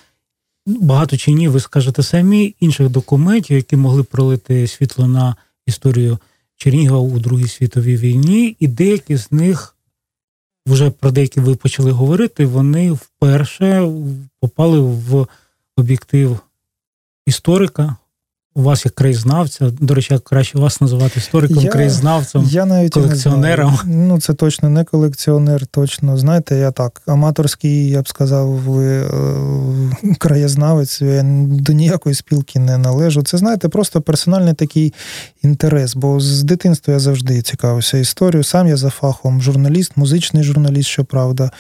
багато 0.67 1.17
чи 1.17 1.33
ні, 1.33 1.49
ви 1.49 1.61
скажете 1.61 2.03
самі 2.03 2.55
інших 2.61 2.89
документів, 2.89 3.57
які 3.57 3.77
могли 3.77 4.03
пролити 4.03 4.67
світло 4.67 5.09
на 5.09 5.37
історію 5.67 6.19
Чернігова 6.57 7.01
у 7.01 7.19
Другій 7.19 7.49
світовій 7.49 7.97
війні, 7.97 8.57
і 8.61 8.67
деякі 8.67 9.17
з 9.17 9.33
них, 9.33 9.77
вже 10.69 10.91
про 10.91 11.11
деякі 11.11 11.41
ви 11.41 11.55
почали 11.55 11.91
говорити, 11.91 12.47
вони 12.47 12.93
вперше 12.93 13.93
попали 14.41 14.81
в 14.81 15.27
об'єктив 15.77 16.41
історика, 17.27 17.97
у 18.59 18.63
вас 18.63 18.85
як 18.85 18.95
краєзнавця, 18.95 19.71
до 19.81 19.95
речі, 19.95 20.15
як 20.15 20.25
краще 20.25 20.59
вас 20.59 20.81
називати 20.81 21.13
істориком, 21.17 21.65
я, 21.65 21.71
краєзнавцем, 21.71 22.45
я 22.51 22.67
навіть 22.67 22.93
колекціонером. 22.93 23.79
Не 23.85 23.97
ну, 23.97 24.21
це 24.21 24.35
точно 24.35 24.71
не 24.71 24.85
колекціонер, 24.85 25.67
точно. 25.67 26.17
Знаєте, 26.17 26.57
я 26.57 26.71
так, 26.71 27.03
аматорський, 27.07 27.89
я 27.89 28.03
б 28.03 28.09
сказав, 28.09 28.49
ви 28.49 28.87
е, 28.87 29.09
краєзнавець, 30.19 31.01
я 31.01 31.23
до 31.51 31.73
ніякої 31.73 32.15
спілки 32.15 32.59
не 32.59 32.79
належу. 32.79 33.23
Це, 33.23 33.39
знаєте, 33.39 33.69
просто 33.69 34.01
персональний 34.01 34.55
такий 34.55 34.95
інтерес, 35.43 35.97
бо 35.97 36.21
з 36.21 36.43
дитинства 36.43 36.95
я 36.95 37.01
завжди 37.01 37.43
цікавився 37.43 37.99
історією. 37.99 38.45
Сам 38.45 38.69
я 38.69 38.77
за 38.77 38.91
фахом 38.91 39.43
журналіст, 39.43 39.93
музичний 39.97 40.43
журналіст, 40.43 40.89
щоправда. 40.89 41.51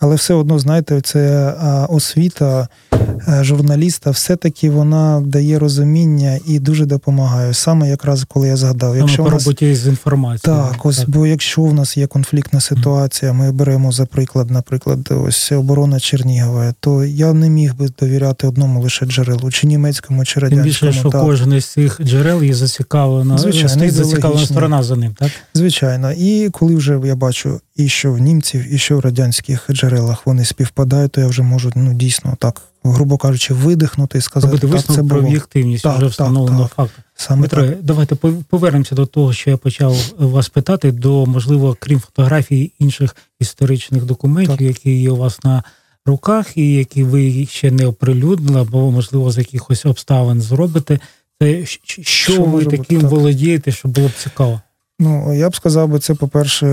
Але 0.00 0.14
все 0.14 0.34
одно, 0.34 0.58
знаєте, 0.58 1.00
це 1.00 1.54
освіта 1.88 2.68
е, 2.92 3.44
журналіста, 3.44 4.10
все-таки 4.10 4.70
вона 4.70 5.22
дає 5.26 5.58
розуміння 5.58 6.38
і 6.46 6.58
дуже 6.58 6.86
допомагає. 6.86 7.54
Саме 7.54 7.88
якраз 7.88 8.24
коли 8.28 8.48
я 8.48 8.56
згадав, 8.56 8.90
Саме 8.90 9.00
якщо 9.00 9.24
по 9.24 9.30
нас... 9.30 9.44
роботі 9.44 9.74
з 9.74 9.86
інформацією. 9.86 10.62
Так, 10.62 10.86
ось 10.86 10.96
так. 10.96 11.10
бо 11.10 11.26
якщо 11.26 11.62
в 11.62 11.74
нас 11.74 11.96
є 11.96 12.06
конфліктна 12.06 12.60
ситуація, 12.60 13.32
ми 13.32 13.52
беремо 13.52 13.92
за 13.92 14.06
приклад, 14.06 14.50
наприклад, 14.50 15.08
ось 15.26 15.52
оборона 15.52 16.00
Чернігова, 16.00 16.74
то 16.80 17.04
я 17.04 17.32
не 17.32 17.50
міг 17.50 17.74
би 17.74 17.88
довіряти 18.00 18.46
одному 18.46 18.82
лише 18.82 19.06
джерелу, 19.06 19.50
чи 19.50 19.66
німецькому, 19.66 20.24
чи 20.24 20.40
радянському. 20.40 20.74
Тим 20.80 20.88
більше, 20.88 21.00
що 21.00 21.10
так. 21.10 21.22
кожен 21.22 21.52
із 21.52 21.64
цих 21.64 22.00
джерел 22.02 22.42
є 22.42 22.54
зацікавлена, 22.54 23.38
Звичайно, 23.38 23.90
зацікавлена 23.90 24.46
сторона 24.46 24.82
за 24.82 24.96
ним, 24.96 25.14
так? 25.18 25.30
Звичайно. 25.54 26.12
І 26.12 26.48
коли 26.50 26.74
вже 26.74 27.00
я 27.04 27.14
бачу 27.16 27.60
і 27.76 27.88
що 27.88 28.12
в 28.12 28.18
німців, 28.18 28.74
і 28.74 28.78
що 28.78 28.96
в 28.96 29.00
радянських 29.00 29.66
джерелах 29.70 30.26
вони 30.26 30.44
співпадають, 30.44 31.12
то 31.12 31.20
я 31.20 31.26
вже 31.26 31.42
можу 31.42 31.72
ну 31.74 31.94
дійсно 31.94 32.36
так 32.38 32.62
грубо 32.84 33.16
кажучи, 33.16 33.54
видихнути 33.54 34.18
і 34.18 34.20
сказати, 34.20 34.52
Робити 34.56 34.82
так, 34.86 34.96
це 34.96 35.02
було. 35.02 35.08
про 35.08 35.18
об'єктивність 35.18 35.84
так, 35.84 35.96
вже 35.96 36.06
встановлено 36.06 36.70
факт. 36.76 36.92
Саме 37.14 37.40
Дмитро, 37.40 37.66
так. 37.66 37.82
давайте 37.82 38.14
повернемося 38.48 38.94
до 38.94 39.06
того, 39.06 39.32
що 39.32 39.50
я 39.50 39.56
почав 39.56 39.96
вас 40.18 40.48
питати, 40.48 40.92
до 40.92 41.26
можливо, 41.26 41.76
крім 41.80 42.00
фотографій 42.00 42.72
інших 42.78 43.16
історичних 43.40 44.04
документів, 44.04 44.56
так. 44.56 44.60
які 44.60 45.00
є 45.00 45.10
у 45.10 45.16
вас 45.16 45.44
на 45.44 45.62
руках, 46.06 46.56
і 46.56 46.72
які 46.72 47.04
ви 47.04 47.46
ще 47.46 47.70
не 47.70 47.86
оприлюднили, 47.86 48.60
або 48.60 48.90
можливо 48.90 49.32
з 49.32 49.38
якихось 49.38 49.86
обставин 49.86 50.42
зробите. 50.42 50.98
Це 51.42 51.66
що, 51.66 52.02
що 52.02 52.42
ви 52.42 52.64
таким 52.64 53.00
так. 53.00 53.10
володієте, 53.10 53.72
що 53.72 53.88
було 53.88 54.08
б 54.08 54.12
цікаво? 54.22 54.60
Ну, 54.98 55.34
я 55.34 55.50
б 55.50 55.56
сказав 55.56 55.88
би, 55.88 55.98
це, 55.98 56.14
по-перше, 56.14 56.66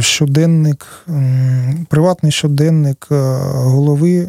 щоденник, 0.00 1.06
приватний 1.88 2.32
щоденник 2.32 3.08
е, 3.10 3.14
голови 3.52 4.28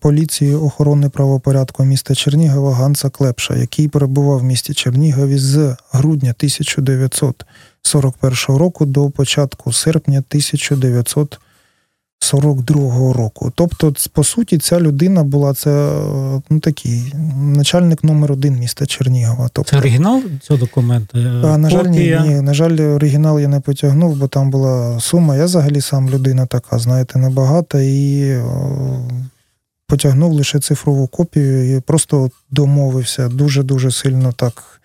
поліції 0.00 0.54
охорони 0.54 1.08
правопорядку 1.08 1.84
міста 1.84 2.14
Чернігова 2.14 2.74
Ганса 2.74 3.10
Клепша, 3.10 3.56
який 3.56 3.88
перебував 3.88 4.38
в 4.38 4.44
місті 4.44 4.74
Чернігові 4.74 5.38
з 5.38 5.76
грудня 5.92 6.30
1941 6.30 8.56
року 8.56 8.86
до 8.86 9.10
початку 9.10 9.72
серпня 9.72 10.18
1942 10.18 13.12
року. 13.12 13.52
Тобто, 13.54 13.94
по 14.12 14.24
суті, 14.24 14.58
ця 14.58 14.80
людина 14.80 15.24
була 15.24 15.54
це 15.54 16.02
ну, 16.50 16.60
такий 16.60 17.14
начальник 17.36 18.04
номер 18.04 18.32
один 18.32 18.58
міста 18.58 18.86
Чернігова. 18.86 19.50
Тобто, 19.52 19.70
Це 19.70 19.78
оригінал 19.78 20.22
цього 20.42 20.60
документу? 20.60 21.18
А, 21.44 21.58
на 21.58 21.70
жаль, 21.70 21.84
ні, 21.84 22.18
ні, 22.26 22.40
на 22.40 22.54
жаль, 22.54 22.80
оригінал 22.80 23.40
я 23.40 23.48
не 23.48 23.60
потягнув, 23.60 24.16
бо 24.16 24.28
там 24.28 24.50
була 24.50 25.00
сума. 25.00 25.36
Я 25.36 25.44
взагалі 25.44 25.80
сам 25.80 26.10
людина 26.10 26.46
така, 26.46 26.78
знаєте, 26.78 27.18
небагата 27.18 27.80
і 27.80 28.36
потягнув 29.92 30.32
лише 30.32 30.60
цифрову 30.60 31.06
копію 31.06 31.76
і 31.76 31.80
просто 31.80 32.30
домовився. 32.50 33.28
Дуже-дуже 33.28 33.90
сильно 33.90 34.32
так 34.32 34.80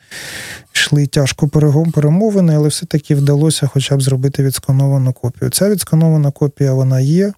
йшли 0.73 1.07
тяжко 1.07 1.47
перемовини, 1.93 2.55
але 2.55 2.67
все-таки 2.67 3.15
вдалося 3.15 3.67
хоча 3.67 3.97
б 3.97 4.01
зробити 4.01 4.43
відскановану 4.43 5.13
копію. 5.13 5.51
Ця 5.51 5.69
відсканована 5.69 6.31
копія 6.31 6.73
вона 6.73 6.99
є. 6.99 7.33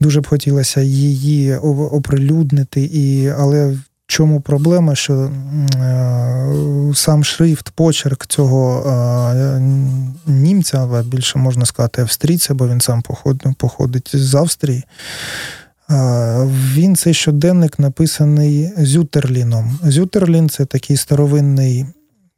Дуже 0.00 0.20
б 0.20 0.26
хотілося 0.26 0.80
її 0.80 1.54
оприлюднити, 1.56 2.82
і, 2.82 3.28
але 3.28 3.66
в 3.66 3.78
чому 4.06 4.40
проблема, 4.40 4.94
що 4.94 5.14
е, 5.14 5.30
сам 6.94 7.24
шрифт, 7.24 7.70
почерк 7.70 8.26
цього 8.26 8.90
е, 8.90 9.60
німця, 10.26 11.04
більше 11.06 11.38
можна 11.38 11.66
сказати, 11.66 12.02
австрійця, 12.02 12.54
бо 12.54 12.68
він 12.68 12.80
сам 12.80 13.02
походить 13.58 14.10
з 14.16 14.34
Австрії. 14.34 14.84
Він 16.74 16.96
цей 16.96 17.14
щоденник 17.14 17.78
написаний 17.78 18.70
Зютерліном. 18.78 19.78
Зютерлін 19.82 20.48
це 20.48 20.64
такий 20.64 20.96
старовинний, 20.96 21.86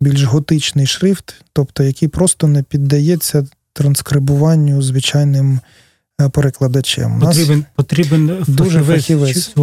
більш 0.01 0.23
готичний 0.23 0.87
шрифт, 0.87 1.35
тобто 1.53 1.83
який 1.83 2.09
просто 2.09 2.47
не 2.47 2.63
піддається 2.63 3.47
транскрибуванню 3.73 4.83
звичайним 4.83 5.61
перекладачем. 6.33 7.21
Потрібен 7.21 7.65
потрібен 7.75 8.45
дуже 8.49 8.83
фахівець. 8.83 9.55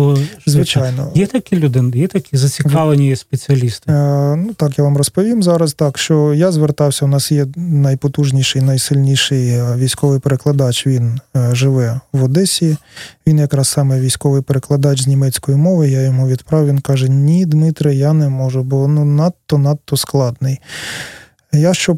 Звичайно, 0.46 1.12
є 1.16 1.28
такі 1.28 1.56
люди, 1.60 2.00
є 2.00 2.08
такі 2.08 2.38
зацікавлені 2.38 3.16
спеціалісти. 3.16 3.92
Ну 4.38 4.54
так 4.58 4.78
я 4.78 4.84
вам 4.84 4.98
розповім 4.98 5.44
зараз. 5.44 5.74
Так 5.74 5.98
що 5.98 6.34
я 6.34 6.52
звертався. 6.52 7.06
У 7.06 7.08
нас 7.08 7.32
є 7.32 7.48
найпотужніший, 7.56 8.62
найсильніший 8.62 9.62
військовий 9.76 10.20
перекладач. 10.20 10.88
Він 10.88 11.20
живе 11.52 12.00
в 12.14 12.24
Одесі. 12.24 12.78
Він 13.28 13.40
якраз 13.40 13.68
саме 13.68 14.00
військовий 14.00 14.42
перекладач 14.42 15.02
з 15.02 15.08
німецької 15.08 15.58
мови. 15.58 15.90
Я 15.90 16.02
йому 16.02 16.28
відправив. 16.28 16.68
Він 16.68 16.80
каже: 16.80 17.10
Ні, 17.10 17.46
Дмитре, 17.46 17.96
я 17.96 18.14
не 18.14 18.30
можу, 18.30 18.64
бо 18.64 18.88
ну 18.88 19.06
надто 19.06 19.58
надто 19.58 19.98
складний. 19.98 20.60
Я 21.58 21.74
що 21.74 21.96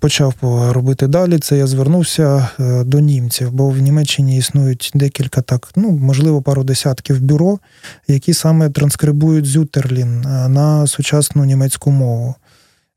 почав 0.00 0.34
робити 0.70 1.06
далі, 1.06 1.38
це 1.38 1.58
я 1.58 1.66
звернувся 1.66 2.48
е, 2.60 2.84
до 2.84 3.00
німців, 3.00 3.52
бо 3.52 3.68
в 3.68 3.78
Німеччині 3.78 4.36
існують 4.36 4.90
декілька 4.94 5.42
так, 5.42 5.68
ну 5.76 5.90
можливо, 5.90 6.42
пару 6.42 6.64
десятків 6.64 7.20
бюро, 7.20 7.58
які 8.08 8.34
саме 8.34 8.70
транскрибують 8.70 9.46
зютерлін 9.46 10.24
е, 10.24 10.48
на 10.48 10.86
сучасну 10.86 11.44
німецьку 11.44 11.90
мову. 11.90 12.34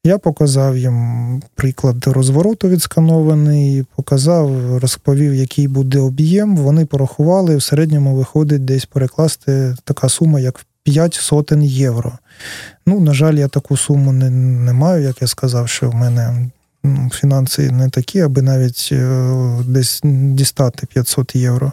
Я 0.04 0.18
показав 0.18 0.78
їм 0.78 1.42
приклад 1.56 2.08
розвороту 2.08 2.70
відсканований, 2.70 3.86
показав, 3.96 4.78
розповів, 4.78 5.36
який 5.36 5.68
буде 5.68 6.00
об'єм. 6.00 6.58
Вони 6.58 6.86
порахували, 6.86 7.56
в 7.56 7.64
середньому 7.64 8.16
виходить 8.16 8.66
десь 8.66 8.86
перекласти 8.86 9.76
така 9.84 10.10
сума, 10.10 10.40
як 10.40 10.66
5 10.90 11.14
сотень 11.14 11.64
євро. 11.64 12.18
Ну, 12.86 13.00
на 13.00 13.14
жаль, 13.14 13.34
я 13.34 13.48
таку 13.48 13.78
суму 13.78 14.12
не, 14.12 14.30
не 14.30 14.74
маю, 14.74 15.04
як 15.04 15.22
я 15.22 15.28
сказав, 15.28 15.70
що 15.70 15.90
в 15.90 15.96
мене 15.96 16.50
фінанси 17.12 17.72
не 17.72 17.90
такі, 17.90 18.20
аби 18.20 18.42
навіть 18.42 18.90
е, 18.92 19.36
десь 19.68 20.02
дістати 20.04 20.88
500 20.94 21.36
євро. 21.36 21.72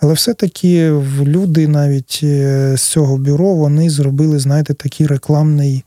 Але 0.00 0.12
все-таки 0.12 0.90
люди 1.22 1.68
навіть 1.68 2.20
е, 2.22 2.74
з 2.76 2.82
цього 2.82 3.18
бюро 3.18 3.54
вони 3.54 3.90
зробили, 3.90 4.38
знаєте, 4.38 4.74
такий 4.74 5.06
рекламний. 5.06 5.84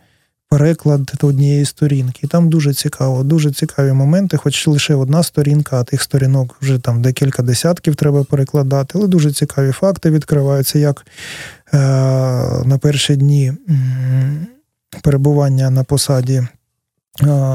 Переклад 0.49 1.11
однієї 1.21 1.65
сторінки. 1.65 2.27
Там 2.27 2.49
дуже 2.49 2.73
цікаво, 2.73 3.23
дуже 3.23 3.51
цікаві 3.51 3.91
моменти, 3.91 4.37
хоч 4.37 4.67
лише 4.67 4.95
одна 4.95 5.23
сторінка, 5.23 5.79
а 5.79 5.83
тих 5.83 6.01
сторінок 6.01 6.57
вже 6.61 6.79
там 6.79 7.01
декілька 7.01 7.43
десятків 7.43 7.95
треба 7.95 8.23
перекладати, 8.23 8.93
але 8.95 9.07
дуже 9.07 9.31
цікаві 9.31 9.71
факти 9.71 10.11
відкриваються, 10.11 10.79
як 10.79 11.05
на 11.73 12.77
перші 12.81 13.15
дні 13.15 13.53
перебування 15.01 15.69
на 15.69 15.83
посаді 15.83 16.33
е, 16.35 16.47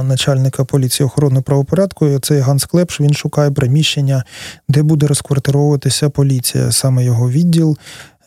начальника 0.02 0.64
поліції 0.64 1.06
охорони 1.06 1.40
правопорядку. 1.40 2.18
Цей 2.18 2.40
Ганс 2.40 2.64
Клепш 2.64 3.00
він 3.00 3.14
шукає 3.14 3.50
приміщення, 3.50 4.24
де 4.68 4.82
буде 4.82 5.06
розквартировуватися 5.06 6.10
поліція, 6.10 6.72
саме 6.72 7.04
його 7.04 7.30
відділ. 7.30 7.78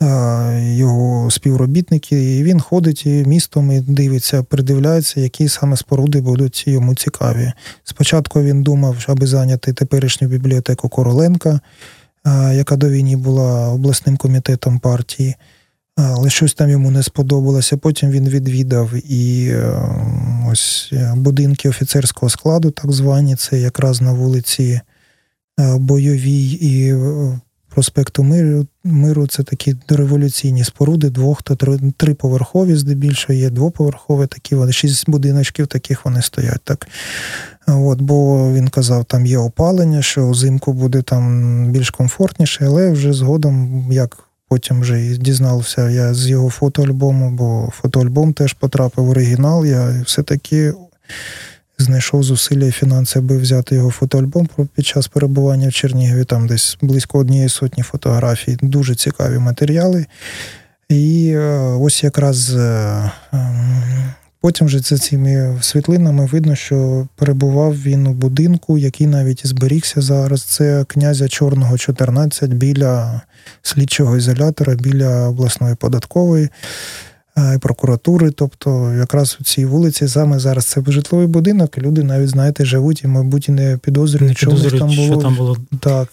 Е, 0.02 0.74
його 0.76 1.32
співробітники, 1.32 2.38
і 2.38 2.44
він 2.44 2.60
ходить 2.60 3.06
містом 3.06 3.72
і 3.72 3.80
дивиться, 3.80 4.44
придивляється, 4.44 5.20
які 5.20 5.48
саме 5.48 5.78
споруди 5.78 6.22
будуть 6.22 6.68
йому 6.68 6.96
цікаві. 6.96 7.52
Спочатку 7.84 8.42
він 8.42 8.64
думав, 8.64 9.06
аби 9.08 9.28
зайняти 9.28 9.74
теперішню 9.74 10.28
бібліотеку 10.28 10.90
Короленка, 10.90 11.60
е, 12.26 12.56
яка 12.56 12.76
до 12.76 12.90
війні 12.90 13.16
була 13.16 13.68
обласним 13.70 14.18
комітетом 14.18 14.80
партії 14.80 15.36
але 15.96 16.30
щось 16.30 16.54
там 16.54 16.70
йому 16.70 16.92
не 16.92 17.04
сподобалося. 17.04 17.78
Потім 17.78 18.10
він 18.10 18.30
відвідав 18.30 18.92
і 19.12 19.48
е, 19.50 19.74
ось 20.52 20.90
е, 20.94 21.14
будинки 21.16 21.70
офіцерського 21.70 22.30
складу, 22.30 22.72
так 22.72 22.92
звані, 22.92 23.36
це 23.36 23.60
якраз 23.60 24.02
на 24.02 24.12
вулиці 24.14 24.82
е, 25.60 25.78
Бойовій 25.78 26.52
і 26.52 26.96
проспекту 27.70 28.24
Миру. 28.24 28.68
Миру 28.84 29.28
це 29.28 29.44
такі 29.44 29.76
дореволюційні 29.90 30.64
споруди, 30.64 31.10
двох 31.10 31.44
та 31.44 31.56
триповерхові, 31.98 32.76
здебільшого 32.76 33.34
є 33.34 33.50
двоповерхові 33.50 34.28
такі, 34.28 34.56
вони 34.56 34.72
шість 34.72 35.10
будиночків 35.10 35.68
таких 35.68 36.06
вони 36.06 36.22
стоять. 36.22 36.62
так. 36.64 36.88
От, 37.68 38.02
Бо 38.02 38.50
він 38.54 38.68
казав, 38.68 39.06
там 39.06 39.26
є 39.26 39.38
опалення, 39.38 40.02
що 40.02 40.30
взимку 40.30 40.74
буде 40.74 41.02
там 41.02 41.72
більш 41.72 41.90
комфортніше, 41.90 42.66
але 42.66 42.92
вже 42.92 43.14
згодом, 43.14 43.88
як 43.92 44.18
Потім 44.50 44.82
вже 44.82 45.06
і 45.06 45.18
дізнався 45.18 45.90
я 45.90 46.14
з 46.14 46.28
його 46.28 46.50
фотоальбому, 46.50 47.32
бо 47.32 47.70
фотоальбом 47.82 48.34
теж 48.34 48.54
потрапив 48.54 49.06
в 49.06 49.10
оригінал. 49.10 49.66
Я 49.66 50.02
все-таки 50.06 50.74
знайшов 51.78 52.24
зусилля 52.24 52.66
і 52.66 52.72
фінанси, 52.72 53.20
аби 53.20 53.38
взяти 53.38 53.76
його 53.76 53.92
фотоальбом 53.92 54.50
під 54.76 54.86
час 54.86 55.08
перебування 55.08 55.68
в 55.68 55.74
Чернігові. 55.74 56.24
Там 56.24 56.48
десь 56.48 56.78
близько 56.82 57.20
однієї 57.20 57.50
сотні 57.50 57.84
фотографій. 57.84 58.58
Дуже 58.62 58.96
цікаві 58.96 59.38
матеріали. 59.40 60.06
І 60.90 61.32
е, 61.36 61.60
ось 61.60 62.04
якраз 62.04 62.56
е, 62.56 63.12
ем, 63.34 64.14
Потім 64.42 64.68
вже 64.68 64.82
це 64.82 64.98
цими 64.98 65.58
світлинами 65.62 66.26
видно, 66.26 66.56
що 66.56 67.08
перебував 67.16 67.82
він 67.82 68.08
у 68.08 68.14
будинку, 68.14 68.78
який 68.78 69.08
навіть 69.08 69.48
зберігся 69.48 70.02
зараз. 70.02 70.44
Це 70.44 70.86
князя 70.88 71.28
Чорного, 71.28 71.78
14, 71.78 72.54
біля 72.54 73.22
слідчого 73.62 74.18
ізолятора, 74.18 74.76
біля 74.76 75.28
обласної 75.28 75.76
податкової 75.76 76.50
і 77.56 77.58
прокуратури. 77.58 78.32
Тобто, 78.32 78.94
якраз 78.94 79.38
у 79.42 79.44
цій 79.44 79.66
вулиці 79.66 80.08
саме 80.08 80.40
зараз 80.40 80.66
це 80.66 80.82
житловий 80.88 81.28
будинок, 81.28 81.78
і 81.78 81.82
люди 81.82 82.04
навіть, 82.04 82.30
знаєте, 82.30 82.66
живуть 82.66 83.04
і, 83.04 83.08
мабуть, 83.08 83.50
і 83.50 83.52
не 83.52 83.78
підозрюють, 83.78 84.38
що 84.38 84.52
там 84.52 84.80
було. 84.80 85.06
Що 85.06 85.18
там 85.18 85.36
було. 85.36 85.58
Так. 85.80 86.08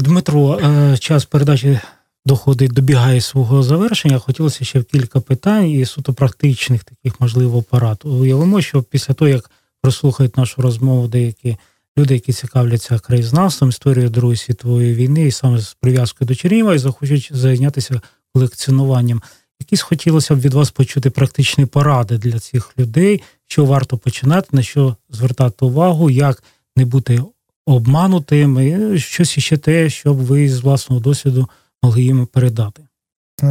Дмитро, 0.00 0.58
е, 0.58 0.98
час 0.98 1.24
передачі 1.24 1.80
доходить, 2.26 2.72
добігає 2.72 3.20
свого 3.20 3.62
завершення, 3.62 4.18
хотілося 4.18 4.64
ще 4.64 4.82
кілька 4.82 5.20
питань 5.20 5.70
і 5.70 5.84
суто 5.84 6.12
практичних 6.12 6.84
таких, 6.84 7.20
можливо, 7.20 7.62
парад. 7.62 8.00
Уявимо, 8.04 8.60
що 8.60 8.82
після 8.82 9.14
того, 9.14 9.28
як 9.28 9.50
прослухають 9.82 10.36
нашу 10.36 10.62
розмову 10.62 11.08
деякі 11.08 11.56
люди, 11.98 12.14
які 12.14 12.32
цікавляться 12.32 12.98
краєзнавством, 12.98 13.70
історією 13.70 14.10
Другої 14.10 14.36
світової 14.36 14.94
війни, 14.94 15.26
і 15.26 15.30
саме 15.30 15.60
з 15.60 15.74
прив'язкою 15.80 16.28
до 16.28 16.34
Чернігова, 16.34 16.74
і 16.74 16.78
захочуть 16.78 17.30
зайнятися 17.32 18.00
колекціонуванням. 18.34 19.22
Якісь 19.60 19.82
хотілося 19.82 20.34
б 20.34 20.40
від 20.40 20.54
вас 20.54 20.70
почути 20.70 21.10
практичні 21.10 21.66
поради 21.66 22.18
для 22.18 22.38
цих 22.38 22.78
людей, 22.78 23.22
що 23.46 23.64
варто 23.64 23.98
починати, 23.98 24.48
на 24.52 24.62
що 24.62 24.96
звертати 25.10 25.64
увагу, 25.64 26.10
як 26.10 26.42
не 26.76 26.84
бути 26.84 27.22
обманутим, 27.66 28.58
і 28.58 28.98
щось 28.98 29.38
іще 29.38 29.56
те, 29.56 29.90
щоб 29.90 30.16
ви 30.16 30.48
з 30.48 30.60
власного 30.60 31.02
досвіду 31.02 31.48
могли 31.82 32.02
їм 32.02 32.26
передати. 32.26 32.82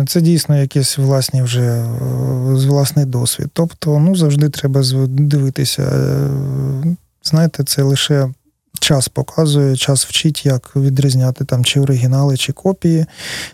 Це 0.07 0.21
дійсно 0.21 0.57
якийсь 0.57 0.97
власні 0.97 1.41
вже 1.41 1.61
е, 1.61 1.87
власний 2.67 3.05
досвід. 3.05 3.47
Тобто, 3.53 3.99
ну 3.99 4.15
завжди 4.15 4.49
треба 4.49 4.83
дивитися. 5.07 5.83
Е, 5.83 6.95
знаєте, 7.23 7.63
це 7.63 7.81
лише 7.81 8.29
час 8.79 9.07
показує, 9.07 9.75
час 9.75 10.05
вчить, 10.05 10.45
як 10.45 10.75
відрізняти 10.75 11.45
там 11.45 11.65
чи 11.65 11.79
оригінали, 11.79 12.37
чи 12.37 12.53
копії. 12.53 13.05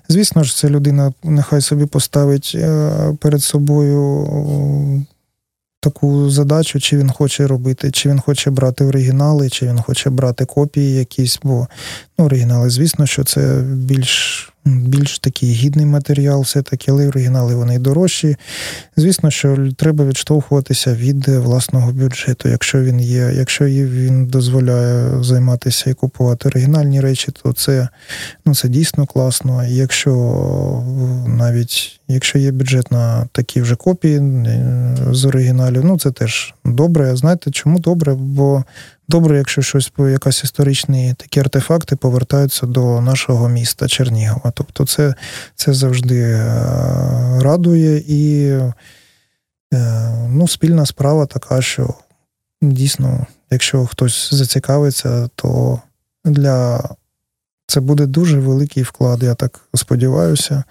Звісно 0.09 0.43
ж, 0.43 0.55
це 0.55 0.69
людина 0.69 1.13
нехай 1.23 1.61
собі 1.61 1.85
поставить 1.85 2.51
е, 2.55 2.91
перед 3.19 3.43
собою 3.43 5.05
таку 5.81 6.29
задачу, 6.29 6.79
чи 6.79 6.97
він 6.97 7.09
хоче 7.09 7.47
робити, 7.47 7.91
чи 7.91 8.09
він 8.09 8.19
хоче 8.19 8.51
брати 8.51 8.83
оригінали, 8.83 9.49
чи 9.49 9.67
він 9.67 9.81
хоче 9.81 10.09
брати 10.09 10.45
копії 10.45 10.95
якісь, 10.95 11.39
бо 11.43 11.67
ну, 12.17 12.25
оригінали, 12.25 12.69
звісно, 12.69 13.05
що 13.05 13.23
це 13.23 13.63
більш 13.65 14.45
більш 14.65 15.19
такий 15.19 15.51
гідний 15.51 15.85
матеріал, 15.85 16.41
все-таки, 16.41 16.91
але 16.91 17.07
оригінали 17.07 17.55
вони 17.55 17.79
дорожчі. 17.79 18.35
Звісно, 18.97 19.31
що 19.31 19.71
треба 19.77 20.05
відштовхуватися 20.05 20.93
від 20.93 21.27
власного 21.27 21.91
бюджету. 21.91 22.49
Якщо 22.49 22.81
він 22.81 22.99
є, 22.99 23.31
якщо 23.35 23.65
він 23.65 24.25
дозволяє 24.25 25.23
займатися 25.23 25.89
і 25.89 25.93
купувати 25.93 26.47
оригінальні 26.47 27.01
речі, 27.01 27.31
то 27.43 27.53
це 27.53 27.89
ну, 28.45 28.55
це 28.55 28.67
дійсно 28.67 29.05
класно. 29.05 29.63
Якщо 29.63 30.13
навіть 31.27 31.99
якщо 32.07 32.39
є 32.39 32.51
бюджет 32.51 32.91
на 32.91 33.27
такі 33.31 33.61
вже 33.61 33.75
копії 33.75 34.17
е, 34.17 34.97
з 35.11 35.25
оригіналів, 35.25 35.85
ну 35.85 35.99
це 35.99 36.11
теж 36.11 36.53
добре. 36.65 37.15
Знаєте, 37.15 37.51
чому 37.51 37.79
добре? 37.79 38.13
Бо 38.13 38.63
добре, 39.09 39.37
якщо 39.37 39.61
щось 39.61 39.91
якась 39.97 40.43
історичні 40.43 41.13
такі 41.17 41.39
артефакти 41.39 41.95
повертаються 41.95 42.65
до 42.65 43.01
нашого 43.01 43.49
міста 43.49 43.87
Чернігова. 43.87 44.51
Тобто, 44.55 44.85
це 44.85 45.15
це 45.55 45.73
завжди 45.73 46.21
е, 46.21 46.43
радує 47.41 48.03
і 48.07 48.49
е, 49.73 50.13
ну, 50.29 50.47
спільна 50.47 50.85
справа 50.85 51.25
така, 51.25 51.61
що 51.61 51.93
дійсно, 52.61 53.25
якщо 53.51 53.85
хтось 53.85 54.33
зацікавиться, 54.33 55.29
то 55.35 55.81
для 56.25 56.83
це 57.67 57.79
буде 57.79 58.05
дуже 58.05 58.39
великий 58.39 58.83
вклад, 58.83 59.23
я 59.23 59.35
так 59.35 59.59
сподіваюся. 59.75 60.63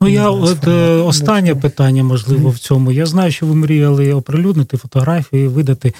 Ну, 0.00 0.08
я 0.08 0.30
от 0.30 0.66
е, 0.66 0.96
останнє 0.96 1.54
питання, 1.54 2.04
можливо, 2.04 2.50
в 2.50 2.58
цьому. 2.58 2.92
Я 2.92 3.06
знаю, 3.06 3.32
що 3.32 3.46
ви 3.46 3.54
мріяли 3.54 4.12
оприлюднити 4.12 4.76
фотографії, 4.76 5.48
видати 5.48 5.94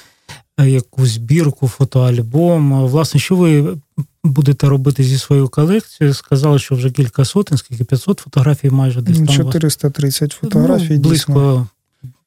е, 0.60 0.70
якусь 0.70 1.08
збірку, 1.08 1.68
фотоальбом. 1.68 2.86
Власне, 2.86 3.20
що 3.20 3.36
ви 3.36 3.76
будете 4.24 4.68
робити 4.68 5.04
зі 5.04 5.18
своєю 5.18 5.48
колекцією? 5.48 6.14
Сказали, 6.14 6.58
що 6.58 6.74
вже 6.74 6.90
кілька 6.90 7.24
сотень, 7.24 7.58
скільки 7.58 7.84
500 7.84 8.18
фотографій 8.18 8.70
майже 8.70 9.00
десь 9.00 9.16
там. 9.16 9.28
430 9.28 10.32
фотографій. 10.32 10.94
Ну, 10.94 11.00
близько 11.00 11.66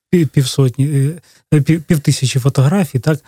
півсотні, 0.10 0.86
е, 1.54 1.62
пів, 1.62 1.82
пів 1.82 2.00
тисячі 2.00 2.40
фотографій, 2.40 3.00
так? 3.00 3.20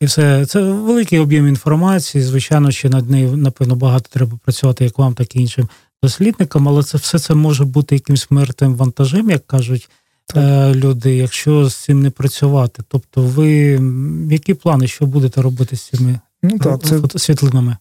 І 0.00 0.06
все. 0.06 0.46
Це 0.46 0.60
великий 0.62 1.18
об'єм 1.18 1.48
інформації. 1.48 2.24
Звичайно, 2.24 2.70
ще 2.70 2.88
над 2.88 3.10
нею, 3.10 3.36
напевно, 3.36 3.76
багато 3.76 4.08
треба 4.12 4.38
працювати 4.44 4.84
як 4.84 4.98
вам, 4.98 5.14
так 5.14 5.36
і 5.36 5.40
іншим 5.40 5.68
дослідникам, 6.02 6.68
але 6.68 6.82
це 6.82 6.98
все 6.98 7.18
це 7.18 7.34
може 7.34 7.64
бути 7.64 7.94
якимсь 7.94 8.30
мертвим 8.30 8.74
вантажем, 8.74 9.30
як 9.30 9.46
кажуть 9.46 9.90
так. 10.26 10.44
Е, 10.44 10.74
люди, 10.74 11.16
якщо 11.16 11.68
з 11.68 11.76
цим 11.76 12.02
не 12.02 12.10
працювати. 12.10 12.82
Тобто, 12.88 13.22
ви 13.22 13.80
які 14.30 14.54
плани, 14.54 14.86
що 14.86 15.06
будете 15.06 15.42
робити 15.42 15.76
з 15.76 15.88
цими 15.88 16.20
ну, 16.42 16.58
так, 16.58 16.82
це, 16.82 17.18
світлинами? 17.18 17.76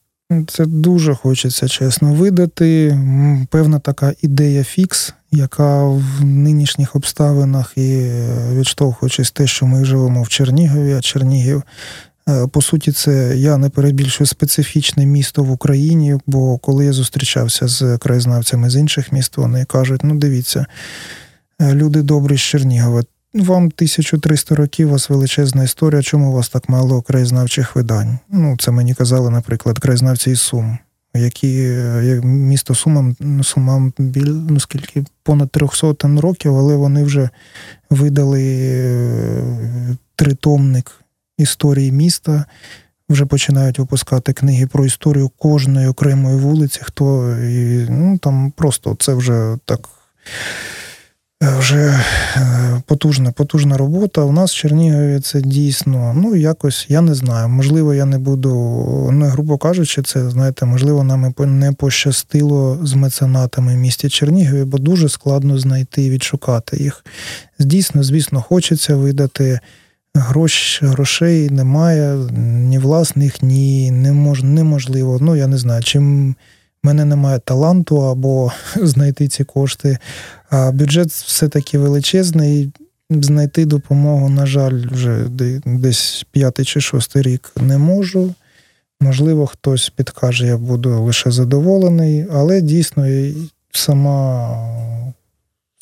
Це 0.47 0.65
дуже 0.65 1.15
хочеться 1.15 1.67
чесно 1.67 2.13
видати. 2.13 2.99
Певна 3.49 3.79
така 3.79 4.13
ідея 4.21 4.63
фікс, 4.63 5.13
яка 5.31 5.83
в 5.83 6.23
нинішніх 6.23 6.95
обставинах 6.95 7.73
і 7.75 7.93
е, 7.93 8.49
відштовхуючись 8.53 9.31
те, 9.31 9.47
що 9.47 9.65
ми 9.65 9.85
живемо 9.85 10.23
в 10.23 10.27
Чернігові, 10.27 10.93
а 10.93 11.01
Чернігів. 11.01 11.63
Е, 12.29 12.47
по 12.47 12.61
суті, 12.61 12.91
це 12.91 13.37
я 13.37 13.57
не 13.57 13.69
перебільшую 13.69 14.27
специфічне 14.27 15.05
місто 15.05 15.43
в 15.43 15.51
Україні, 15.51 16.17
бо 16.25 16.57
коли 16.57 16.85
я 16.85 16.93
зустрічався 16.93 17.67
з 17.67 17.97
краєзнавцями 17.97 18.69
з 18.69 18.75
інших 18.75 19.11
міст, 19.11 19.37
вони 19.37 19.65
кажуть: 19.65 20.01
ну 20.03 20.15
дивіться, 20.15 20.65
е, 21.61 21.73
люди 21.73 22.01
добрі 22.01 22.37
з 22.37 22.41
Чернігова, 22.41 23.03
вам 23.33 23.65
1300 23.65 24.55
років, 24.55 24.87
у 24.87 24.91
вас 24.91 25.09
величезна 25.09 25.63
історія, 25.63 26.01
чому 26.01 26.29
у 26.29 26.33
вас 26.33 26.49
так 26.49 26.69
мало 26.69 27.01
краєзнавчих 27.01 27.75
видань? 27.75 28.19
Ну, 28.31 28.57
це 28.59 28.71
мені 28.71 28.93
казали, 28.93 29.29
наприклад, 29.29 29.79
краєзнавці 29.79 30.31
із 30.31 30.41
Сум, 30.41 30.77
які 31.15 31.77
місто 32.23 32.75
Сумам, 32.75 33.15
Сумам 33.43 33.93
біль, 33.97 34.33
ну 34.49 34.59
скільки 34.59 35.03
понад 35.23 35.49
300 35.51 35.95
років, 36.21 36.55
але 36.55 36.75
вони 36.75 37.03
вже 37.03 37.29
видали 37.89 38.43
е, 38.43 39.97
тритомник 40.15 40.91
історії 41.37 41.91
міста. 41.91 42.45
Вже 43.09 43.25
починають 43.25 43.79
випускати 43.79 44.33
книги 44.33 44.67
про 44.67 44.85
історію 44.85 45.29
кожної 45.37 45.87
окремої 45.87 46.37
вулиці. 46.37 46.79
Хто 46.83 47.37
і 47.37 47.87
ну 47.89 48.17
там 48.17 48.51
просто 48.51 48.95
це 48.99 49.13
вже 49.13 49.57
так 49.65 49.89
Е, 51.43 51.57
вже 51.59 51.99
е, 52.35 52.81
потужна 52.85 53.31
потужна 53.31 53.77
робота. 53.77 54.21
У 54.21 54.31
нас 54.31 54.51
в 54.51 54.55
Чернігові 54.55 55.19
це 55.19 55.41
дійсно, 55.41 56.13
ну 56.15 56.35
якось 56.35 56.85
я 56.89 57.01
не 57.01 57.15
знаю. 57.15 57.49
Можливо, 57.49 57.93
я 57.93 58.05
не 58.05 58.17
буду, 58.17 58.49
ну 59.11 59.25
грубо 59.25 59.57
кажучи, 59.57 60.01
це 60.01 60.29
знаєте, 60.29 60.65
можливо, 60.65 61.03
нам 61.03 61.33
не 61.39 61.71
пощастило 61.71 62.79
з 62.83 62.93
меценатами 62.93 63.73
в 63.73 63.77
місті 63.77 64.09
Чернігові, 64.09 64.63
бо 64.63 64.77
дуже 64.77 65.09
складно 65.09 65.59
знайти 65.59 66.03
і 66.03 66.09
відшукати 66.09 66.77
їх. 66.77 67.05
Дійсно, 67.59 68.03
звісно, 68.03 68.41
хочеться 68.41 68.95
видати. 68.95 69.59
Грош, 70.15 70.83
грошей 70.83 71.49
немає, 71.49 72.15
ні 72.41 72.79
власних, 72.79 73.43
ні 73.43 73.91
неможливо. 74.43 75.17
Ну, 75.21 75.35
я 75.35 75.47
не 75.47 75.57
знаю, 75.57 75.83
чим 75.83 76.35
в 76.83 76.87
мене 76.87 77.05
немає 77.05 77.39
таланту 77.39 77.97
або 77.97 78.51
знайти 78.75 79.27
ці 79.27 79.43
кошти. 79.43 79.97
А 80.49 80.71
бюджет 80.71 81.07
все-таки 81.07 81.77
величезний. 81.77 82.71
Знайти 83.09 83.65
допомогу, 83.65 84.29
на 84.29 84.45
жаль, 84.45 84.85
вже 84.91 85.25
десь 85.65 86.25
п'ятий 86.31 86.65
чи 86.65 86.81
шостий 86.81 87.21
рік 87.21 87.51
не 87.61 87.77
можу. 87.77 88.33
Можливо, 89.01 89.47
хтось 89.47 89.89
підкаже, 89.89 90.47
я 90.47 90.57
буду 90.57 91.03
лише 91.03 91.31
задоволений, 91.31 92.25
але 92.31 92.61
дійсно 92.61 93.07
сама 93.71 95.13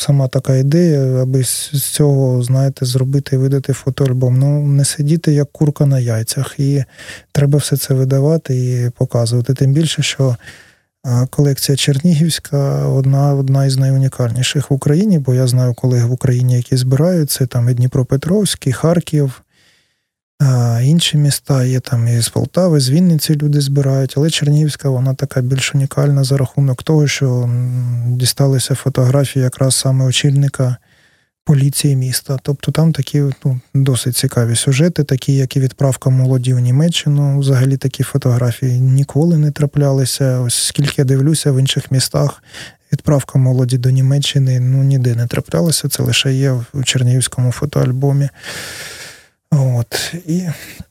сама 0.05 0.27
така 0.27 0.55
ідея, 0.55 1.21
аби 1.21 1.43
з 1.43 1.83
цього, 1.83 2.43
знаєте, 2.43 2.85
зробити 2.85 3.35
і 3.35 3.39
видати 3.39 3.73
фотоальбом. 3.73 4.39
Ну, 4.39 4.67
не 4.67 4.85
сидіти 4.85 5.33
як 5.33 5.51
курка 5.51 5.85
на 5.85 5.99
яйцях. 5.99 6.55
І 6.59 6.83
треба 7.31 7.59
все 7.59 7.77
це 7.77 7.93
видавати 7.93 8.55
і 8.55 8.89
показувати. 8.89 9.53
Тим 9.53 9.73
більше, 9.73 10.03
що 10.03 10.35
Колекція 11.29 11.75
Чернігівська 11.75 12.87
одна 12.87 13.33
одна 13.33 13.65
із 13.65 13.77
найунікальніших 13.77 14.71
в 14.71 14.73
Україні, 14.73 15.19
бо 15.19 15.33
я 15.33 15.47
знаю 15.47 15.73
колег 15.73 16.07
в 16.07 16.11
Україні, 16.11 16.55
які 16.55 16.77
збираються 16.77 17.45
там 17.45 17.69
і 17.69 17.73
Дніпропетровський, 17.73 18.73
Харків, 18.73 19.41
а 20.39 20.79
інші 20.83 21.17
міста 21.17 21.63
є 21.63 21.79
там 21.79 22.07
і 22.07 22.21
з 22.21 22.29
Полтави, 22.29 22.79
з 22.79 22.89
Вінниці 22.89 23.35
люди 23.35 23.61
збирають, 23.61 24.13
але 24.17 24.29
Чернігівська 24.29 24.89
вона 24.89 25.13
така 25.13 25.41
більш 25.41 25.75
унікальна 25.75 26.23
за 26.23 26.37
рахунок 26.37 26.83
того, 26.83 27.07
що 27.07 27.49
дісталися 28.07 28.75
фотографії 28.75 29.43
якраз 29.43 29.75
саме 29.75 30.05
очільника 30.05 30.77
поліції 31.45 31.95
міста. 31.95 32.37
Тобто 32.41 32.71
там 32.71 32.93
такі 32.93 33.23
ну, 33.45 33.59
досить 33.73 34.17
цікаві 34.17 34.55
сюжети, 34.55 35.03
такі, 35.03 35.35
як 35.35 35.55
і 35.55 35.59
відправка 35.59 36.09
молоді 36.09 36.53
в 36.53 36.59
Німеччину. 36.59 37.39
Взагалі 37.39 37.77
такі 37.77 38.03
фотографії 38.03 38.79
ніколи 38.79 39.37
не 39.37 39.51
траплялися. 39.51 40.39
Ось 40.39 40.55
скільки 40.55 40.93
я 40.97 41.05
дивлюся 41.05 41.51
в 41.51 41.59
інших 41.59 41.91
містах. 41.91 42.43
Відправка 42.93 43.39
молоді 43.39 43.77
до 43.77 43.89
Німеччини 43.89 44.59
ну 44.59 44.83
ніде 44.83 45.15
не 45.15 45.27
траплялася. 45.27 45.89
Це 45.89 46.03
лише 46.03 46.33
є 46.33 46.51
в 46.73 46.83
Чернігівському 46.83 47.51
фотоальбомі. 47.51 48.29
От 49.51 50.13
і 50.27 50.41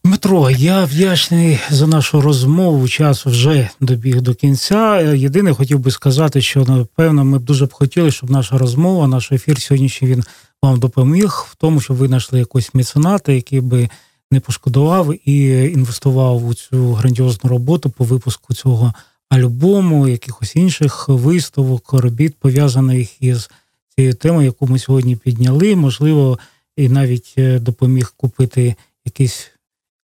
Дмитро, 0.04 0.50
я 0.50 0.84
вдячний 0.84 1.60
за 1.70 1.86
нашу 1.86 2.20
розмову. 2.20 2.88
Час 2.88 3.26
вже 3.26 3.68
добіг 3.80 4.20
до 4.20 4.34
кінця. 4.34 5.00
Єдине, 5.00 5.52
хотів 5.52 5.78
би 5.78 5.90
сказати, 5.90 6.42
що 6.42 6.64
напевно 6.64 7.24
ми 7.24 7.38
б 7.38 7.42
дуже 7.42 7.66
б 7.66 7.72
хотіли, 7.72 8.10
щоб 8.10 8.30
наша 8.30 8.58
розмова, 8.58 9.06
наш 9.06 9.32
ефір 9.32 9.60
сьогоднішній 9.60 10.08
він 10.08 10.24
вам 10.62 10.78
допоміг 10.78 11.46
в 11.50 11.54
тому, 11.54 11.80
щоб 11.80 11.96
ви 11.96 12.06
знайшли 12.06 12.38
якогось 12.38 12.74
мецената, 12.74 13.32
який 13.32 13.60
би 13.60 13.88
не 14.30 14.40
пошкодував 14.40 15.28
і 15.28 15.48
інвестував 15.72 16.46
у 16.46 16.54
цю 16.54 16.92
грандіозну 16.92 17.50
роботу 17.50 17.90
по 17.90 18.04
випуску 18.04 18.54
цього 18.54 18.92
альбому, 19.28 20.08
якихось 20.08 20.56
інших 20.56 21.08
виставок, 21.08 21.92
робіт 21.92 22.34
пов'язаних 22.38 23.22
із 23.22 23.50
цією 23.96 24.14
темою, 24.14 24.46
яку 24.46 24.66
ми 24.66 24.78
сьогодні 24.78 25.16
підняли. 25.16 25.76
Можливо 25.76 26.38
і 26.76 26.88
навіть 26.88 27.34
е, 27.38 27.58
допоміг 27.58 28.14
купити 28.16 28.74
якісь 29.04 29.50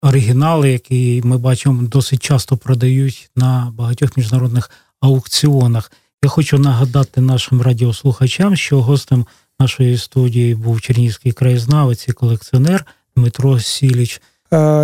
оригінали, 0.02 0.72
які 0.72 1.22
ми 1.26 1.38
бачимо 1.38 1.84
досить 1.84 2.24
часто 2.24 2.58
продають 2.58 3.32
на 3.36 3.74
багатьох 3.76 4.18
міжнародних 4.18 4.72
аукціонах. 5.02 5.92
Я 6.24 6.30
хочу 6.30 6.58
нагадати 6.58 7.22
нашим 7.22 7.62
радіослухачам, 7.62 8.56
що 8.56 8.82
гостем 8.82 9.26
нашої 9.60 9.98
студії 9.98 10.56
був 10.56 10.82
чернігівський 10.82 11.32
краєзнавець 11.32 12.08
і 12.08 12.12
колекціонер 12.12 12.86
Дмитро 13.16 13.60
Сіліч. 13.60 14.22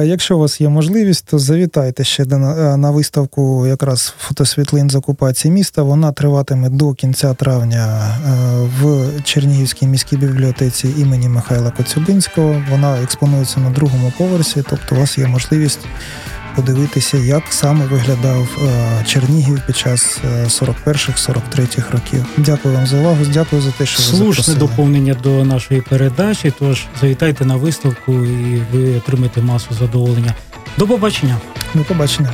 Якщо 0.04 0.38
у 0.38 0.40
вас 0.40 0.62
є 0.62 0.70
можливість, 0.70 1.28
то 1.28 1.40
завітайте 1.40 2.04
ще 2.04 2.26
на 2.26 2.92
виставку 2.92 3.68
якраз 3.68 4.14
фотосвітлин 4.20 4.90
з 4.90 4.96
окупації 4.96 5.52
міста. 5.52 5.84
Вона 5.84 6.12
триватиме 6.12 6.70
до 6.70 6.94
кінця 6.94 7.34
травня 7.34 8.18
в 8.82 9.08
Чернігівській 9.24 9.88
міській 9.88 10.18
бібліотеці 10.18 10.90
імені 10.98 11.30
Михайла 11.30 11.72
Коцюбинського. 11.72 12.64
Вона 12.72 13.02
експонується 13.02 13.60
на 13.60 13.70
другому 13.70 14.14
поверсі, 14.18 14.64
тобто 14.70 14.96
у 14.96 15.00
вас 15.00 15.18
є 15.18 15.28
можливість 15.28 15.80
подивитися, 16.56 17.18
як 17.18 17.44
саме 17.50 17.86
виглядав 17.86 18.48
е, 18.64 19.04
Чернігів 19.06 19.62
під 19.68 19.78
час 19.78 20.20
41-43 20.48 21.80
е, 21.80 21.84
років. 21.92 22.26
Дякую 22.38 22.76
вам 22.76 22.88
за 22.88 22.98
увагу. 22.98 23.18
Дякую 23.34 23.62
за 23.62 23.72
те, 23.72 23.86
що 23.86 23.98
ви 23.98 24.04
слушне 24.04 24.44
запросили. 24.44 24.58
доповнення 24.58 25.14
до 25.14 25.46
нашої 25.46 25.82
передачі. 25.82 26.54
Тож 26.60 26.86
завітайте 27.02 27.46
на 27.46 27.56
виставку 27.56 28.14
і 28.14 28.62
ви 28.74 28.98
отримаєте 28.98 29.42
масу 29.42 29.68
задоволення. 29.80 30.34
До 30.78 30.88
побачення. 30.88 31.38
До 31.74 31.84
побачення. 31.84 32.34